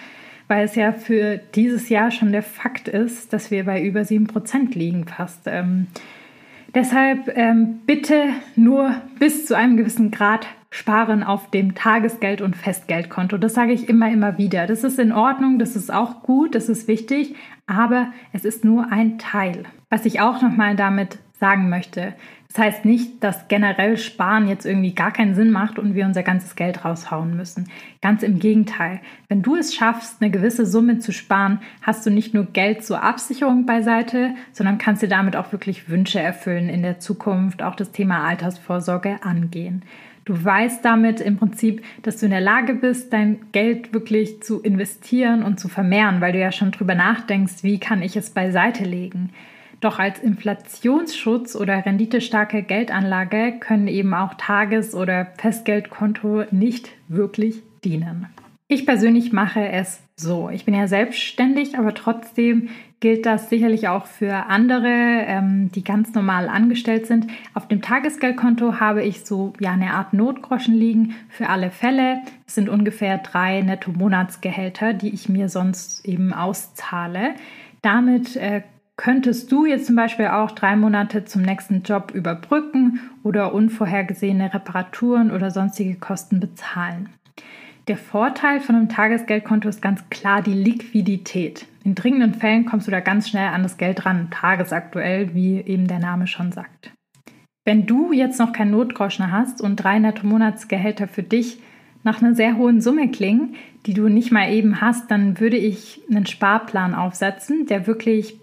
weil 0.51 0.65
es 0.65 0.75
ja 0.75 0.91
für 0.91 1.37
dieses 1.55 1.87
Jahr 1.87 2.11
schon 2.11 2.33
der 2.33 2.43
Fakt 2.43 2.89
ist, 2.89 3.31
dass 3.31 3.51
wir 3.51 3.63
bei 3.63 3.81
über 3.81 4.01
7% 4.01 4.77
liegen 4.77 5.07
fast. 5.07 5.43
Ähm, 5.45 5.87
deshalb 6.75 7.31
ähm, 7.37 7.79
bitte 7.85 8.25
nur 8.57 8.93
bis 9.17 9.45
zu 9.45 9.55
einem 9.55 9.77
gewissen 9.77 10.11
Grad 10.11 10.47
sparen 10.69 11.23
auf 11.23 11.49
dem 11.51 11.73
Tagesgeld- 11.73 12.41
und 12.41 12.57
Festgeldkonto. 12.57 13.37
Das 13.37 13.53
sage 13.53 13.71
ich 13.71 13.87
immer, 13.87 14.11
immer 14.11 14.37
wieder. 14.37 14.67
Das 14.67 14.83
ist 14.83 14.99
in 14.99 15.13
Ordnung, 15.13 15.57
das 15.57 15.77
ist 15.77 15.89
auch 15.89 16.21
gut, 16.21 16.53
das 16.53 16.67
ist 16.67 16.89
wichtig, 16.89 17.33
aber 17.65 18.11
es 18.33 18.43
ist 18.43 18.65
nur 18.65 18.91
ein 18.91 19.19
Teil. 19.19 19.63
Was 19.89 20.05
ich 20.05 20.19
auch 20.19 20.41
nochmal 20.41 20.75
damit 20.75 21.19
sagen 21.41 21.67
möchte, 21.67 22.13
das 22.53 22.57
heißt 22.57 22.85
nicht, 22.85 23.23
dass 23.23 23.47
generell 23.47 23.97
Sparen 23.97 24.47
jetzt 24.49 24.65
irgendwie 24.65 24.93
gar 24.93 25.11
keinen 25.11 25.35
Sinn 25.35 25.51
macht 25.51 25.79
und 25.79 25.95
wir 25.95 26.05
unser 26.05 26.21
ganzes 26.21 26.57
Geld 26.57 26.83
raushauen 26.83 27.35
müssen. 27.35 27.69
Ganz 28.01 28.23
im 28.23 28.39
Gegenteil. 28.39 28.99
Wenn 29.29 29.41
du 29.41 29.55
es 29.55 29.73
schaffst, 29.73 30.21
eine 30.21 30.31
gewisse 30.31 30.65
Summe 30.65 30.99
zu 30.99 31.13
sparen, 31.13 31.61
hast 31.81 32.05
du 32.05 32.09
nicht 32.09 32.33
nur 32.33 32.45
Geld 32.45 32.83
zur 32.83 33.03
Absicherung 33.03 33.65
beiseite, 33.65 34.35
sondern 34.51 34.77
kannst 34.77 35.01
dir 35.01 35.07
damit 35.07 35.37
auch 35.37 35.53
wirklich 35.53 35.89
Wünsche 35.89 36.19
erfüllen 36.19 36.67
in 36.67 36.81
der 36.81 36.99
Zukunft, 36.99 37.63
auch 37.63 37.75
das 37.75 37.91
Thema 37.91 38.25
Altersvorsorge 38.27 39.23
angehen. 39.23 39.83
Du 40.25 40.43
weißt 40.43 40.83
damit 40.83 41.21
im 41.21 41.37
Prinzip, 41.37 41.81
dass 42.03 42.17
du 42.17 42.25
in 42.25 42.31
der 42.31 42.41
Lage 42.41 42.73
bist, 42.73 43.13
dein 43.13 43.39
Geld 43.53 43.93
wirklich 43.93 44.43
zu 44.43 44.61
investieren 44.61 45.41
und 45.41 45.59
zu 45.59 45.69
vermehren, 45.69 46.19
weil 46.19 46.33
du 46.33 46.39
ja 46.39 46.51
schon 46.51 46.71
drüber 46.71 46.95
nachdenkst, 46.95 47.63
wie 47.63 47.79
kann 47.79 48.01
ich 48.01 48.17
es 48.17 48.29
beiseite 48.29 48.83
legen. 48.83 49.31
Doch 49.81 49.97
als 49.97 50.19
Inflationsschutz 50.19 51.55
oder 51.55 51.85
renditestarke 51.85 52.61
Geldanlage 52.61 53.55
können 53.59 53.87
eben 53.87 54.13
auch 54.13 54.35
Tages- 54.35 54.93
oder 54.93 55.27
Festgeldkonto 55.37 56.43
nicht 56.51 56.89
wirklich 57.07 57.63
dienen. 57.83 58.27
Ich 58.67 58.85
persönlich 58.85 59.33
mache 59.33 59.67
es 59.67 60.01
so. 60.15 60.49
Ich 60.49 60.65
bin 60.65 60.75
ja 60.75 60.87
selbstständig, 60.87 61.77
aber 61.77 61.93
trotzdem 61.93 62.69
gilt 63.01 63.25
das 63.25 63.49
sicherlich 63.49 63.87
auch 63.87 64.05
für 64.05 64.45
andere, 64.45 64.87
ähm, 64.87 65.71
die 65.73 65.83
ganz 65.83 66.13
normal 66.13 66.47
angestellt 66.47 67.07
sind. 67.07 67.27
Auf 67.55 67.67
dem 67.67 67.81
Tagesgeldkonto 67.81 68.79
habe 68.79 69.03
ich 69.03 69.25
so 69.25 69.51
ja 69.59 69.71
eine 69.71 69.95
Art 69.95 70.13
Notgroschen 70.13 70.75
liegen 70.75 71.15
für 71.27 71.49
alle 71.49 71.71
Fälle. 71.71 72.21
Es 72.47 72.55
sind 72.55 72.69
ungefähr 72.69 73.17
drei 73.17 73.61
Netto-Monatsgehälter, 73.61 74.93
die 74.93 75.09
ich 75.09 75.27
mir 75.27 75.49
sonst 75.49 76.05
eben 76.05 76.31
auszahle. 76.31 77.33
Damit 77.81 78.35
äh, 78.35 78.61
könntest 79.01 79.51
du 79.51 79.65
jetzt 79.65 79.87
zum 79.87 79.95
Beispiel 79.95 80.27
auch 80.27 80.51
drei 80.51 80.75
Monate 80.75 81.25
zum 81.25 81.41
nächsten 81.41 81.81
Job 81.81 82.11
überbrücken 82.13 82.99
oder 83.23 83.51
unvorhergesehene 83.51 84.53
Reparaturen 84.53 85.31
oder 85.31 85.49
sonstige 85.49 85.95
Kosten 85.95 86.39
bezahlen. 86.39 87.09
Der 87.87 87.97
Vorteil 87.97 88.59
von 88.59 88.75
einem 88.75 88.89
Tagesgeldkonto 88.89 89.67
ist 89.67 89.81
ganz 89.81 90.07
klar 90.11 90.43
die 90.43 90.53
Liquidität. 90.53 91.65
In 91.83 91.95
dringenden 91.95 92.35
Fällen 92.35 92.67
kommst 92.67 92.85
du 92.85 92.91
da 92.91 92.99
ganz 92.99 93.27
schnell 93.27 93.47
an 93.47 93.63
das 93.63 93.77
Geld 93.77 94.05
ran, 94.05 94.27
tagesaktuell, 94.29 95.33
wie 95.33 95.61
eben 95.61 95.87
der 95.87 95.97
Name 95.97 96.27
schon 96.27 96.51
sagt. 96.51 96.91
Wenn 97.65 97.87
du 97.87 98.13
jetzt 98.13 98.37
noch 98.37 98.53
kein 98.53 98.69
Notgroschen 98.69 99.31
hast 99.31 99.61
und 99.61 99.77
drei 99.77 99.97
Netto-Monatsgehälter 99.97 101.07
für 101.07 101.23
dich 101.23 101.59
nach 102.03 102.21
einer 102.21 102.35
sehr 102.35 102.55
hohen 102.55 102.81
Summe 102.81 103.09
klingen, 103.09 103.55
die 103.87 103.95
du 103.95 104.09
nicht 104.09 104.31
mal 104.31 104.53
eben 104.53 104.79
hast, 104.79 105.09
dann 105.09 105.39
würde 105.39 105.57
ich 105.57 106.01
einen 106.07 106.27
Sparplan 106.27 106.93
aufsetzen, 106.93 107.65
der 107.65 107.87
wirklich 107.87 108.37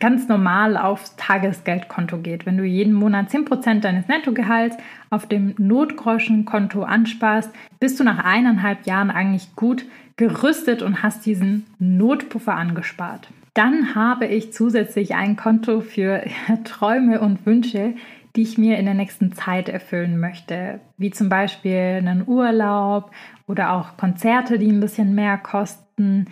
ganz 0.00 0.28
normal 0.28 0.76
aufs 0.76 1.16
Tagesgeldkonto 1.16 2.18
geht. 2.18 2.46
Wenn 2.46 2.56
du 2.56 2.64
jeden 2.64 2.92
Monat 2.92 3.28
10% 3.28 3.80
deines 3.80 4.08
Nettogehalts 4.08 4.76
auf 5.10 5.26
dem 5.26 5.54
Notgroschenkonto 5.58 6.82
ansparst, 6.82 7.50
bist 7.78 8.00
du 8.00 8.04
nach 8.04 8.24
eineinhalb 8.24 8.86
Jahren 8.86 9.10
eigentlich 9.10 9.54
gut 9.56 9.84
gerüstet 10.16 10.82
und 10.82 11.02
hast 11.02 11.26
diesen 11.26 11.66
Notpuffer 11.78 12.54
angespart. 12.54 13.28
Dann 13.54 13.94
habe 13.94 14.26
ich 14.26 14.52
zusätzlich 14.52 15.14
ein 15.14 15.36
Konto 15.36 15.80
für 15.80 16.24
Träume 16.64 17.20
und 17.20 17.46
Wünsche, 17.46 17.94
die 18.36 18.42
ich 18.42 18.58
mir 18.58 18.78
in 18.78 18.84
der 18.84 18.94
nächsten 18.94 19.32
Zeit 19.32 19.68
erfüllen 19.68 20.20
möchte, 20.20 20.80
wie 20.98 21.10
zum 21.10 21.28
Beispiel 21.28 21.96
einen 21.98 22.24
Urlaub 22.26 23.10
oder 23.46 23.72
auch 23.72 23.96
Konzerte, 23.96 24.58
die 24.58 24.70
ein 24.70 24.80
bisschen 24.80 25.14
mehr 25.14 25.38
kosten. 25.38 26.26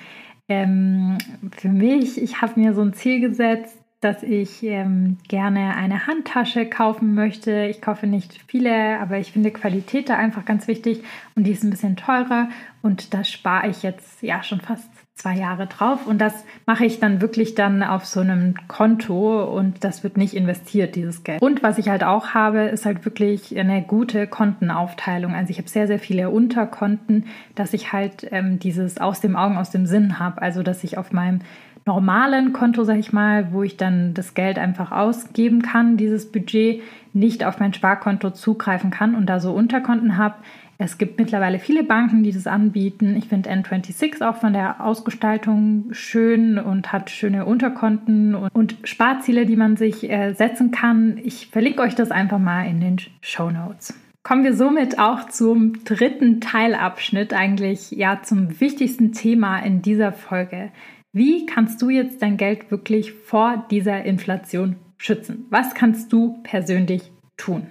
Ähm, 0.49 1.19
für 1.57 1.69
mich, 1.69 2.21
ich 2.21 2.43
habe 2.43 2.61
mir 2.61 2.75
so 2.75 2.83
ein 2.83 2.93
Ziel 2.93 3.21
gesetzt, 3.21 3.79
dass 4.05 4.23
ich 4.23 4.63
ähm, 4.63 5.17
gerne 5.29 5.75
eine 5.77 6.07
Handtasche 6.07 6.67
kaufen 6.67 7.15
möchte. 7.15 7.65
Ich 7.65 7.81
kaufe 7.81 8.07
nicht 8.07 8.39
viele, 8.47 9.01
aber 9.01 9.19
ich 9.19 9.33
finde 9.33 9.51
Qualität 9.51 10.11
da 10.11 10.17
einfach 10.17 10.45
ganz 10.45 10.69
wichtig 10.69 11.03
und 11.35 11.45
die 11.45 11.53
ist 11.53 11.65
ein 11.65 11.71
bisschen 11.71 11.97
teurer 11.97 12.51
und 12.83 13.15
da 13.15 13.25
spare 13.25 13.69
ich 13.69 13.83
jetzt 13.83 14.23
ja 14.23 14.43
schon 14.43 14.61
fast 14.61 14.91
zwei 15.15 15.37
Jahre 15.37 15.67
drauf 15.67 16.07
und 16.07 16.19
das 16.19 16.45
mache 16.67 16.85
ich 16.85 16.99
dann 16.99 17.21
wirklich 17.21 17.55
dann 17.55 17.83
auf 17.83 18.05
so 18.05 18.21
einem 18.21 18.55
Konto 18.67 19.45
und 19.45 19.85
das 19.85 20.03
wird 20.03 20.17
nicht 20.17 20.35
investiert, 20.35 20.97
dieses 20.97 21.23
Geld. 21.23 21.41
Und 21.41 21.63
was 21.63 21.79
ich 21.79 21.89
halt 21.89 22.03
auch 22.03 22.35
habe, 22.35 22.63
ist 22.63 22.85
halt 22.85 23.05
wirklich 23.05 23.57
eine 23.57 23.83
gute 23.83 24.27
Kontenaufteilung. 24.27 25.33
Also 25.35 25.51
ich 25.51 25.59
habe 25.59 25.69
sehr, 25.69 25.87
sehr 25.87 26.01
viele 26.01 26.31
Unterkonten, 26.31 27.27
dass 27.55 27.75
ich 27.75 27.93
halt 27.93 28.27
ähm, 28.33 28.59
dieses 28.59 28.99
aus 28.99 29.21
dem 29.21 29.37
Augen, 29.37 29.57
aus 29.57 29.71
dem 29.71 29.87
Sinn 29.87 30.19
habe. 30.19 30.43
Also 30.43 30.65
dass 30.65 30.83
ich 30.83 30.99
auf 30.99 31.13
meinem 31.13 31.41
normalen 31.87 32.53
Konto, 32.53 32.83
sag 32.85 32.99
ich 32.99 33.13
mal, 33.13 33.53
wo 33.53 33.63
ich 33.63 33.77
dann 33.77 34.15
das 34.15 34.35
Geld 34.35 34.59
einfach 34.59 34.91
ausgeben 34.91 35.63
kann, 35.63 35.97
dieses 35.97 36.31
Budget, 36.31 36.83
nicht 37.13 37.45
auf 37.45 37.61
mein 37.61 37.73
Sparkonto 37.73 38.31
zugreifen 38.31 38.91
kann 38.91 39.15
und 39.15 39.27
da 39.27 39.39
so 39.39 39.53
Unterkonten 39.53 40.17
habe, 40.17 40.37
es 40.85 40.99
gibt 40.99 41.19
mittlerweile 41.19 41.59
viele 41.59 41.83
Banken, 41.83 42.23
die 42.23 42.33
das 42.33 42.47
anbieten. 42.47 43.17
Ich 43.17 43.29
finde 43.29 43.51
N26 43.51 44.23
auch 44.23 44.37
von 44.37 44.53
der 44.53 44.85
Ausgestaltung 44.85 45.87
schön 45.93 46.59
und 46.59 46.93
hat 46.93 47.11
schöne 47.11 47.47
Unterkonten 47.47 48.35
und, 48.35 48.77
Sparziele, 48.85 49.47
die 49.47 49.57
man 49.57 49.77
sich 49.77 50.11
äh, 50.11 50.35
setzen 50.35 50.71
kann. 50.71 51.19
Ich 51.23 51.49
verlinke 51.49 51.81
euch 51.81 51.95
das 51.95 52.11
einfach 52.11 52.39
mal 52.39 52.69
in 52.69 52.81
den 52.81 52.97
Show 53.23 53.51
Notes. 53.51 53.95
Kommen 54.23 54.45
wir 54.45 54.55
somit 54.55 54.99
auch 54.99 55.29
zum 55.29 55.85
dritten 55.85 56.41
Teilabschnitt, 56.41 57.33
eigentlich 57.33 57.91
ja 57.91 58.21
zum 58.23 58.61
wichtigsten 58.61 59.13
Thema 59.13 59.59
in 59.61 59.83
dieser 59.83 60.13
Folge. 60.13 60.71
Wie 61.13 61.47
kannst 61.47 61.81
du 61.81 61.91
jetzt 61.91 62.21
dein 62.21 62.37
Geld 62.37 62.71
wirklich 62.71 63.13
vor 63.13 63.67
dieser 63.71 64.05
Inflation 64.05 64.77
schützen? 64.99 65.47
Was 65.51 65.75
kannst 65.75 66.13
du 66.13 66.41
persönlich 66.43 67.11
tun? 67.37 67.67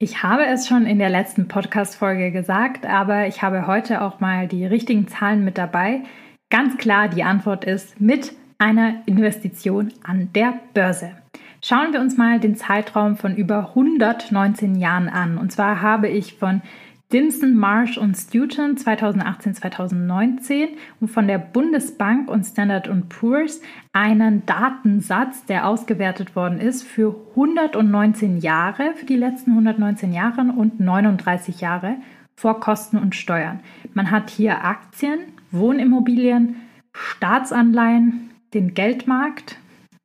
Ich 0.00 0.22
habe 0.22 0.46
es 0.46 0.68
schon 0.68 0.86
in 0.86 1.00
der 1.00 1.10
letzten 1.10 1.48
Podcast-Folge 1.48 2.30
gesagt, 2.30 2.86
aber 2.86 3.26
ich 3.26 3.42
habe 3.42 3.66
heute 3.66 4.00
auch 4.00 4.20
mal 4.20 4.46
die 4.46 4.64
richtigen 4.64 5.08
Zahlen 5.08 5.42
mit 5.42 5.58
dabei. 5.58 6.02
Ganz 6.50 6.76
klar, 6.76 7.08
die 7.08 7.24
Antwort 7.24 7.64
ist 7.64 8.00
mit 8.00 8.32
einer 8.58 9.02
Investition 9.06 9.92
an 10.04 10.30
der 10.36 10.54
Börse. 10.72 11.16
Schauen 11.64 11.92
wir 11.92 12.00
uns 12.00 12.16
mal 12.16 12.38
den 12.38 12.54
Zeitraum 12.54 13.16
von 13.16 13.34
über 13.34 13.70
119 13.70 14.76
Jahren 14.76 15.08
an. 15.08 15.36
Und 15.36 15.50
zwar 15.50 15.82
habe 15.82 16.06
ich 16.06 16.34
von 16.34 16.62
Dimson, 17.10 17.56
Marsh 17.56 17.96
und 17.96 18.16
Stoughton 18.16 18.76
2018-2019 18.76 20.68
und 21.00 21.08
von 21.08 21.26
der 21.26 21.38
Bundesbank 21.38 22.30
und 22.30 22.44
Standard 22.44 22.90
Poor's 23.08 23.62
einen 23.94 24.44
Datensatz, 24.44 25.46
der 25.46 25.66
ausgewertet 25.66 26.36
worden 26.36 26.60
ist 26.60 26.82
für 26.82 27.16
119 27.30 28.38
Jahre, 28.38 28.92
für 28.94 29.06
die 29.06 29.16
letzten 29.16 29.52
119 29.52 30.12
Jahre 30.12 30.52
und 30.54 30.80
39 30.80 31.62
Jahre 31.62 31.96
vor 32.36 32.60
Kosten 32.60 32.98
und 32.98 33.14
Steuern. 33.14 33.60
Man 33.94 34.10
hat 34.10 34.28
hier 34.28 34.62
Aktien, 34.62 35.20
Wohnimmobilien, 35.50 36.56
Staatsanleihen, 36.92 38.30
den 38.52 38.74
Geldmarkt 38.74 39.56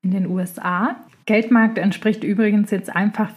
in 0.03 0.11
den 0.11 0.27
USA 0.27 0.95
Geldmarkt 1.25 1.77
entspricht 1.77 2.23
übrigens 2.23 2.71
jetzt 2.71 2.93
einfach 2.93 3.29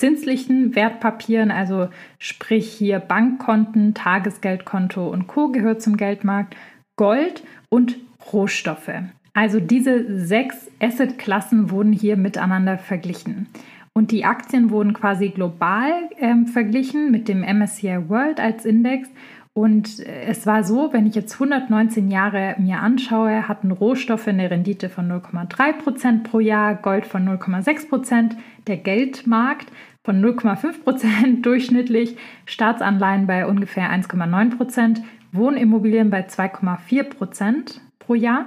festzinslichen 0.00 0.74
Wertpapieren, 0.74 1.50
also 1.50 1.88
sprich 2.18 2.72
hier 2.72 3.00
Bankkonten, 3.00 3.94
Tagesgeldkonto 3.94 5.06
und 5.06 5.26
Co. 5.26 5.48
gehört 5.48 5.82
zum 5.82 5.96
Geldmarkt, 5.96 6.56
Gold 6.96 7.42
und 7.68 7.96
Rohstoffe. 8.32 8.90
Also 9.34 9.60
diese 9.60 10.24
sechs 10.24 10.70
Assetklassen 10.80 11.70
wurden 11.70 11.92
hier 11.92 12.16
miteinander 12.16 12.78
verglichen. 12.78 13.48
Und 13.92 14.10
die 14.10 14.24
Aktien 14.24 14.70
wurden 14.70 14.94
quasi 14.94 15.28
global 15.28 15.92
ähm, 16.18 16.46
verglichen 16.46 17.10
mit 17.10 17.28
dem 17.28 17.40
MSCI 17.40 18.08
World 18.08 18.40
als 18.40 18.64
Index. 18.64 19.08
Und 19.52 20.00
äh, 20.00 20.22
es 20.26 20.46
war 20.46 20.64
so, 20.64 20.92
wenn 20.92 21.06
ich 21.06 21.14
jetzt 21.14 21.34
119 21.34 22.10
Jahre 22.10 22.54
mir 22.58 22.80
anschaue, 22.80 23.48
hatten 23.48 23.70
Rohstoffe 23.72 24.28
eine 24.28 24.50
Rendite 24.50 24.88
von 24.88 25.10
0,3 25.10 25.72
Prozent 25.72 26.24
pro 26.24 26.40
Jahr, 26.40 26.74
Gold 26.74 27.06
von 27.06 27.28
0,6 27.28 27.88
Prozent, 27.88 28.36
der 28.66 28.76
Geldmarkt 28.76 29.66
von 30.04 30.22
0,5 30.22 30.82
Prozent 30.82 31.46
durchschnittlich, 31.46 32.16
Staatsanleihen 32.46 33.26
bei 33.26 33.46
ungefähr 33.46 33.90
1,9 33.90 34.56
Prozent, 34.56 35.02
Wohnimmobilien 35.32 36.10
bei 36.10 36.26
2,4 36.26 37.04
Prozent 37.04 37.80
pro 37.98 38.14
Jahr. 38.14 38.46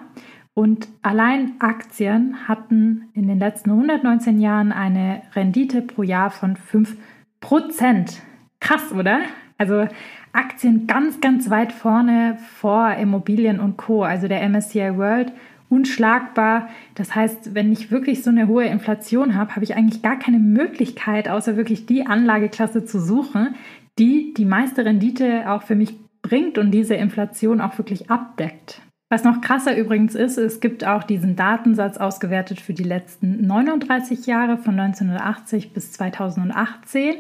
Und 0.56 0.88
allein 1.02 1.54
Aktien 1.60 2.48
hatten 2.48 3.10
in 3.14 3.28
den 3.28 3.40
letzten 3.40 3.72
119 3.72 4.40
Jahren 4.40 4.72
eine 4.72 5.24
Rendite 5.36 5.82
pro 5.82 6.04
Jahr 6.04 6.30
von 6.30 6.56
5 6.56 6.96
Prozent. 7.40 8.22
Krass, 8.60 8.92
oder? 8.94 9.22
Also 9.58 9.88
Aktien 10.34 10.88
ganz, 10.88 11.22
ganz 11.22 11.50
weit 11.50 11.72
vorne 11.72 12.38
vor 12.60 12.92
Immobilien 12.94 13.60
und 13.60 13.78
Co. 13.78 14.04
Also 14.04 14.28
der 14.28 14.48
MSCI 14.48 14.98
World 14.98 15.32
unschlagbar. 15.70 16.70
Das 16.96 17.16
heißt, 17.16 17.56
wenn 17.56 17.72
ich 17.72 17.92
wirklich 17.92 18.24
so 18.24 18.30
eine 18.30 18.48
hohe 18.48 18.66
Inflation 18.66 19.36
habe, 19.36 19.56
habe 19.56 19.64
ich 19.64 19.76
eigentlich 19.76 20.02
gar 20.02 20.18
keine 20.18 20.40
Möglichkeit, 20.40 21.30
außer 21.30 21.58
wirklich 21.58 21.86
die 21.86 22.06
Anlageklasse 22.06 22.86
zu 22.86 23.00
suchen, 23.00 23.56
die 23.98 24.34
die 24.36 24.46
meiste 24.46 24.86
Rendite 24.86 25.50
auch 25.52 25.64
für 25.64 25.76
mich 25.76 25.96
bringt 26.22 26.58
und 26.58 26.72
diese 26.72 26.96
Inflation 26.96 27.62
auch 27.62 27.78
wirklich 27.78 28.10
abdeckt. 28.10 28.82
Was 29.10 29.24
noch 29.24 29.42
krasser 29.42 29.78
übrigens 29.78 30.16
ist, 30.16 30.38
es 30.40 30.60
gibt 30.60 30.86
auch 30.86 31.04
diesen 31.04 31.36
Datensatz 31.36 31.98
ausgewertet 31.98 32.60
für 32.60 32.74
die 32.74 32.84
letzten 32.84 33.46
39 33.46 34.26
Jahre 34.26 34.58
von 34.58 34.80
1980 34.80 35.74
bis 35.74 35.92
2018. 35.92 37.18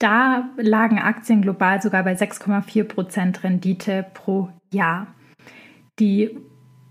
Da 0.00 0.48
lagen 0.56 0.98
Aktien 0.98 1.42
global 1.42 1.82
sogar 1.82 2.02
bei 2.04 2.14
6,4 2.14 2.84
Prozent 2.84 3.44
Rendite 3.44 4.06
pro 4.14 4.48
Jahr. 4.72 5.08
Die 5.98 6.38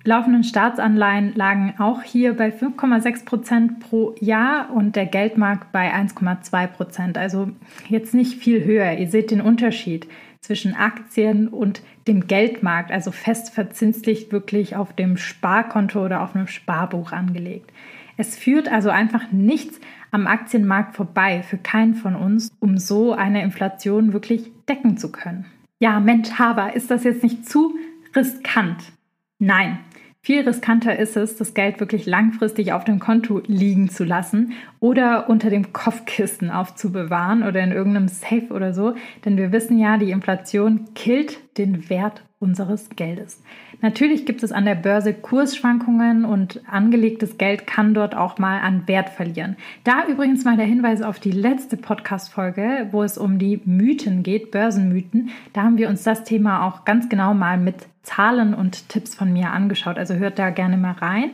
laufenden 0.03 0.43
Staatsanleihen 0.43 1.33
lagen 1.33 1.73
auch 1.79 2.03
hier 2.03 2.37
bei 2.37 2.49
5,6 2.49 3.25
Prozent 3.25 3.79
pro 3.79 4.13
Jahr 4.19 4.71
und 4.71 4.95
der 4.95 5.07
Geldmarkt 5.07 5.71
bei 5.71 5.91
1,2 5.91 6.67
Prozent. 6.67 7.17
Also 7.17 7.49
jetzt 7.87 8.13
nicht 8.13 8.35
viel 8.35 8.63
höher. 8.63 8.93
Ihr 8.93 9.07
seht 9.07 9.31
den 9.31 9.41
Unterschied 9.41 10.07
zwischen 10.41 10.75
Aktien 10.75 11.47
und 11.47 11.81
dem 12.07 12.27
Geldmarkt, 12.27 12.91
also 12.91 13.11
fest 13.11 13.49
verzinslich 13.49 14.31
wirklich 14.31 14.75
auf 14.75 14.93
dem 14.93 15.17
Sparkonto 15.17 16.05
oder 16.05 16.21
auf 16.21 16.35
einem 16.35 16.47
Sparbuch 16.47 17.11
angelegt. 17.11 17.71
Es 18.17 18.37
führt 18.37 18.71
also 18.71 18.89
einfach 18.89 19.31
nichts 19.31 19.79
am 20.11 20.27
Aktienmarkt 20.27 20.95
vorbei 20.95 21.43
für 21.43 21.57
keinen 21.57 21.95
von 21.95 22.15
uns, 22.15 22.51
um 22.59 22.77
so 22.77 23.13
eine 23.13 23.43
Inflation 23.43 24.13
wirklich 24.13 24.51
decken 24.67 24.97
zu 24.97 25.11
können. 25.11 25.45
Ja, 25.79 25.99
Mensch, 25.99 26.31
Haber, 26.37 26.75
ist 26.75 26.91
das 26.91 27.03
jetzt 27.03 27.23
nicht 27.23 27.47
zu 27.47 27.75
riskant? 28.15 28.91
Nein, 29.39 29.79
viel 30.21 30.41
riskanter 30.41 30.99
ist 30.99 31.15
es, 31.15 31.37
das 31.37 31.53
Geld 31.53 31.79
wirklich 31.79 32.05
langfristig 32.05 32.73
auf 32.73 32.83
dem 32.83 32.99
Konto 32.99 33.41
liegen 33.47 33.89
zu 33.89 34.03
lassen 34.03 34.53
oder 34.79 35.29
unter 35.29 35.49
dem 35.49 35.71
Kopfkissen 35.71 36.51
aufzubewahren 36.51 37.41
oder 37.43 37.63
in 37.63 37.71
irgendeinem 37.71 38.09
Safe 38.09 38.47
oder 38.51 38.73
so. 38.73 38.95
Denn 39.23 39.37
wir 39.37 39.53
wissen 39.53 39.79
ja, 39.79 39.97
die 39.97 40.11
Inflation 40.11 40.93
killt 40.93 41.57
den 41.57 41.89
Wert 41.89 42.25
unseres 42.39 42.89
Geldes. 42.95 43.43
Natürlich 43.81 44.25
gibt 44.25 44.43
es 44.43 44.53
an 44.53 44.63
der 44.63 44.75
Börse 44.75 45.13
Kursschwankungen 45.13 46.23
und 46.23 46.61
angelegtes 46.67 47.37
Geld 47.37 47.67
kann 47.67 47.93
dort 47.93 48.15
auch 48.15 48.37
mal 48.37 48.61
an 48.61 48.87
Wert 48.87 49.09
verlieren. 49.09 49.57
Da 49.83 50.05
übrigens 50.07 50.45
mal 50.45 50.55
der 50.55 50.65
Hinweis 50.65 51.01
auf 51.01 51.19
die 51.19 51.31
letzte 51.31 51.75
Podcast-Folge, 51.75 52.87
wo 52.91 53.03
es 53.03 53.17
um 53.17 53.39
die 53.39 53.61
Mythen 53.65 54.23
geht, 54.23 54.51
Börsenmythen. 54.51 55.31
Da 55.51 55.63
haben 55.63 55.77
wir 55.77 55.89
uns 55.89 56.03
das 56.03 56.23
Thema 56.23 56.65
auch 56.65 56.85
ganz 56.85 57.09
genau 57.09 57.33
mal 57.33 57.57
mit 57.57 57.87
Zahlen 58.03 58.53
und 58.53 58.87
Tipps 58.87 59.15
von 59.15 59.33
mir 59.33 59.51
angeschaut. 59.51 59.97
Also 59.97 60.15
hört 60.15 60.39
da 60.39 60.49
gerne 60.49 60.77
mal 60.77 60.93
rein. 60.93 61.31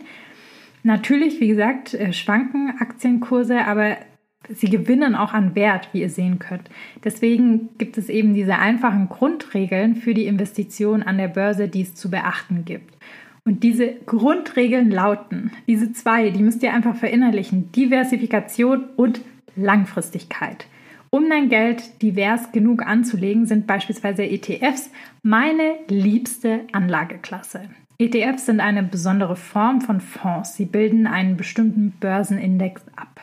Natürlich, 0.81 1.39
wie 1.39 1.47
gesagt, 1.47 1.93
äh, 1.93 2.13
schwanken 2.13 2.75
Aktienkurse, 2.79 3.65
aber 3.65 3.97
sie 4.49 4.69
gewinnen 4.69 5.15
auch 5.15 5.33
an 5.33 5.55
Wert, 5.55 5.89
wie 5.91 6.01
ihr 6.01 6.09
sehen 6.09 6.39
könnt. 6.39 6.69
Deswegen 7.03 7.69
gibt 7.77 7.97
es 7.97 8.09
eben 8.09 8.33
diese 8.33 8.57
einfachen 8.57 9.09
Grundregeln 9.09 9.95
für 9.95 10.13
die 10.13 10.27
Investition 10.27 11.03
an 11.03 11.17
der 11.17 11.27
Börse, 11.27 11.67
die 11.67 11.81
es 11.81 11.95
zu 11.95 12.09
beachten 12.09 12.65
gibt. 12.65 12.95
Und 13.43 13.63
diese 13.63 13.93
Grundregeln 14.05 14.89
lauten, 14.89 15.51
diese 15.67 15.93
zwei, 15.93 16.31
die 16.31 16.41
müsst 16.41 16.63
ihr 16.63 16.73
einfach 16.73 16.95
verinnerlichen, 16.95 17.71
Diversifikation 17.71 18.85
und 18.95 19.21
Langfristigkeit. 19.55 20.65
Um 21.11 21.29
dein 21.29 21.47
Geld 21.47 22.01
divers 22.01 22.51
genug 22.51 22.85
anzulegen, 22.85 23.45
sind 23.45 23.67
beispielsweise 23.67 24.23
ETFs 24.23 24.89
meine 25.21 25.75
liebste 25.87 26.61
Anlageklasse. 26.71 27.69
ETFs 27.97 28.47
sind 28.47 28.59
eine 28.59 28.83
besondere 28.83 29.37
Form 29.37 29.79
von 29.79 30.01
Fonds. 30.01 30.55
Sie 30.55 30.65
bilden 30.65 31.07
einen 31.07 31.37
bestimmten 31.37 31.91
Börsenindex 32.01 32.81
ab. 32.97 33.14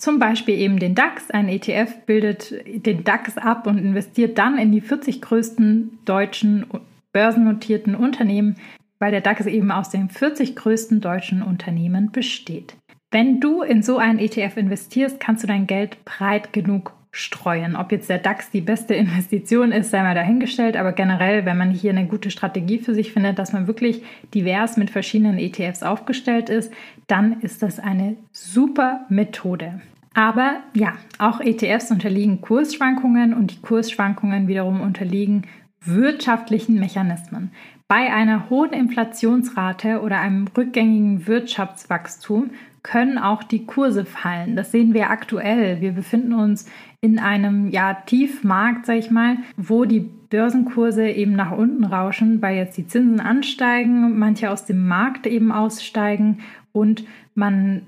Zum 0.00 0.18
Beispiel 0.18 0.58
eben 0.58 0.78
den 0.78 0.94
DAX. 0.94 1.30
Ein 1.30 1.50
ETF 1.50 2.06
bildet 2.06 2.54
den 2.66 3.04
DAX 3.04 3.36
ab 3.36 3.66
und 3.66 3.76
investiert 3.76 4.38
dann 4.38 4.56
in 4.56 4.72
die 4.72 4.80
40 4.80 5.20
größten 5.20 5.98
deutschen 6.06 6.64
börsennotierten 7.12 7.94
Unternehmen, 7.94 8.56
weil 8.98 9.10
der 9.10 9.20
DAX 9.20 9.44
eben 9.44 9.70
aus 9.70 9.90
den 9.90 10.08
40 10.08 10.56
größten 10.56 11.02
deutschen 11.02 11.42
Unternehmen 11.42 12.10
besteht. 12.12 12.76
Wenn 13.10 13.40
du 13.40 13.60
in 13.60 13.82
so 13.82 13.98
einen 13.98 14.18
ETF 14.18 14.56
investierst, 14.56 15.20
kannst 15.20 15.42
du 15.42 15.46
dein 15.46 15.66
Geld 15.66 16.02
breit 16.06 16.54
genug 16.54 16.94
streuen. 17.12 17.76
Ob 17.76 17.92
jetzt 17.92 18.08
der 18.08 18.18
DAX 18.18 18.50
die 18.50 18.60
beste 18.60 18.94
Investition 19.00 19.72
ist, 19.72 19.90
sei 19.90 20.02
mal 20.02 20.14
dahingestellt, 20.14 20.76
aber 20.76 20.92
generell, 20.92 21.44
wenn 21.44 21.58
man 21.58 21.70
hier 21.70 21.90
eine 21.90 22.06
gute 22.06 22.30
Strategie 22.30 22.78
für 22.78 22.94
sich 22.94 23.12
findet, 23.12 23.38
dass 23.38 23.52
man 23.52 23.66
wirklich 23.66 24.02
divers 24.34 24.76
mit 24.76 24.90
verschiedenen 24.90 25.38
ETFs 25.38 25.82
aufgestellt 25.82 26.48
ist, 26.48 26.72
dann 27.06 27.40
ist 27.40 27.62
das 27.62 27.80
eine 27.80 28.16
super 28.32 29.06
Methode. 29.08 29.80
Aber 30.14 30.60
ja, 30.74 30.94
auch 31.18 31.40
ETFs 31.40 31.90
unterliegen 31.90 32.40
Kursschwankungen 32.40 33.32
und 33.32 33.52
die 33.52 33.60
Kursschwankungen 33.60 34.48
wiederum 34.48 34.80
unterliegen 34.80 35.44
wirtschaftlichen 35.82 36.78
Mechanismen. 36.78 37.52
Bei 37.88 38.12
einer 38.12 38.50
hohen 38.50 38.72
Inflationsrate 38.72 40.00
oder 40.00 40.20
einem 40.20 40.46
rückgängigen 40.56 41.26
Wirtschaftswachstum 41.26 42.50
können 42.82 43.18
auch 43.18 43.42
die 43.42 43.66
Kurse 43.66 44.04
fallen. 44.04 44.56
Das 44.56 44.72
sehen 44.72 44.94
wir 44.94 45.10
aktuell. 45.10 45.80
Wir 45.80 45.92
befinden 45.92 46.32
uns 46.32 46.66
in 47.00 47.18
einem 47.18 47.68
ja, 47.70 47.94
Tiefmarkt, 47.94 48.86
sag 48.86 48.96
ich 48.96 49.10
mal, 49.10 49.36
wo 49.56 49.84
die 49.84 50.00
Börsenkurse 50.00 51.08
eben 51.08 51.32
nach 51.32 51.50
unten 51.50 51.84
rauschen, 51.84 52.40
weil 52.40 52.56
jetzt 52.56 52.76
die 52.76 52.86
Zinsen 52.86 53.20
ansteigen, 53.20 54.18
manche 54.18 54.50
aus 54.50 54.64
dem 54.64 54.86
Markt 54.86 55.26
eben 55.26 55.52
aussteigen 55.52 56.38
und 56.72 57.04
man 57.34 57.82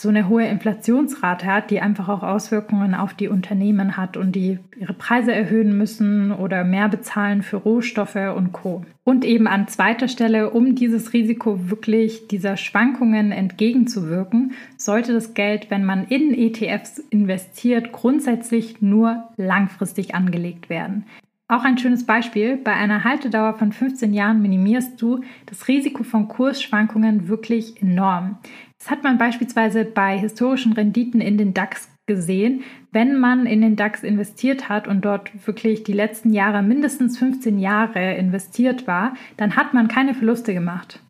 so 0.00 0.08
eine 0.08 0.28
hohe 0.28 0.46
Inflationsrate 0.46 1.46
hat, 1.46 1.70
die 1.70 1.80
einfach 1.80 2.08
auch 2.08 2.22
Auswirkungen 2.22 2.94
auf 2.94 3.14
die 3.14 3.28
Unternehmen 3.28 3.96
hat 3.96 4.16
und 4.16 4.32
die 4.32 4.58
ihre 4.78 4.92
Preise 4.92 5.32
erhöhen 5.32 5.76
müssen 5.76 6.30
oder 6.30 6.64
mehr 6.64 6.88
bezahlen 6.88 7.42
für 7.42 7.56
Rohstoffe 7.56 8.34
und 8.36 8.52
Co. 8.52 8.84
Und 9.04 9.24
eben 9.24 9.46
an 9.46 9.68
zweiter 9.68 10.06
Stelle, 10.06 10.50
um 10.50 10.74
dieses 10.74 11.12
Risiko 11.12 11.70
wirklich 11.70 12.28
dieser 12.28 12.56
Schwankungen 12.56 13.32
entgegenzuwirken, 13.32 14.52
sollte 14.76 15.12
das 15.12 15.34
Geld, 15.34 15.70
wenn 15.70 15.84
man 15.84 16.06
in 16.06 16.34
ETFs 16.34 16.98
investiert, 17.10 17.92
grundsätzlich 17.92 18.82
nur 18.82 19.24
langfristig 19.36 20.14
angelegt 20.14 20.68
werden. 20.68 21.04
Auch 21.50 21.64
ein 21.64 21.78
schönes 21.78 22.04
Beispiel, 22.04 22.58
bei 22.58 22.74
einer 22.74 23.04
Haltedauer 23.04 23.54
von 23.54 23.72
15 23.72 24.12
Jahren 24.12 24.42
minimierst 24.42 25.00
du 25.00 25.22
das 25.46 25.66
Risiko 25.66 26.02
von 26.02 26.28
Kursschwankungen 26.28 27.28
wirklich 27.28 27.80
enorm. 27.80 28.36
Das 28.78 28.90
hat 28.90 29.02
man 29.02 29.18
beispielsweise 29.18 29.84
bei 29.84 30.16
historischen 30.16 30.72
Renditen 30.72 31.20
in 31.20 31.36
den 31.36 31.52
DAX 31.52 31.88
gesehen. 32.06 32.62
Wenn 32.92 33.18
man 33.18 33.46
in 33.46 33.60
den 33.60 33.76
DAX 33.76 34.02
investiert 34.02 34.68
hat 34.68 34.88
und 34.88 35.04
dort 35.04 35.46
wirklich 35.46 35.82
die 35.82 35.92
letzten 35.92 36.32
Jahre 36.32 36.62
mindestens 36.62 37.18
15 37.18 37.58
Jahre 37.58 38.14
investiert 38.14 38.86
war, 38.86 39.14
dann 39.36 39.56
hat 39.56 39.74
man 39.74 39.88
keine 39.88 40.14
Verluste 40.14 40.54
gemacht. 40.54 41.00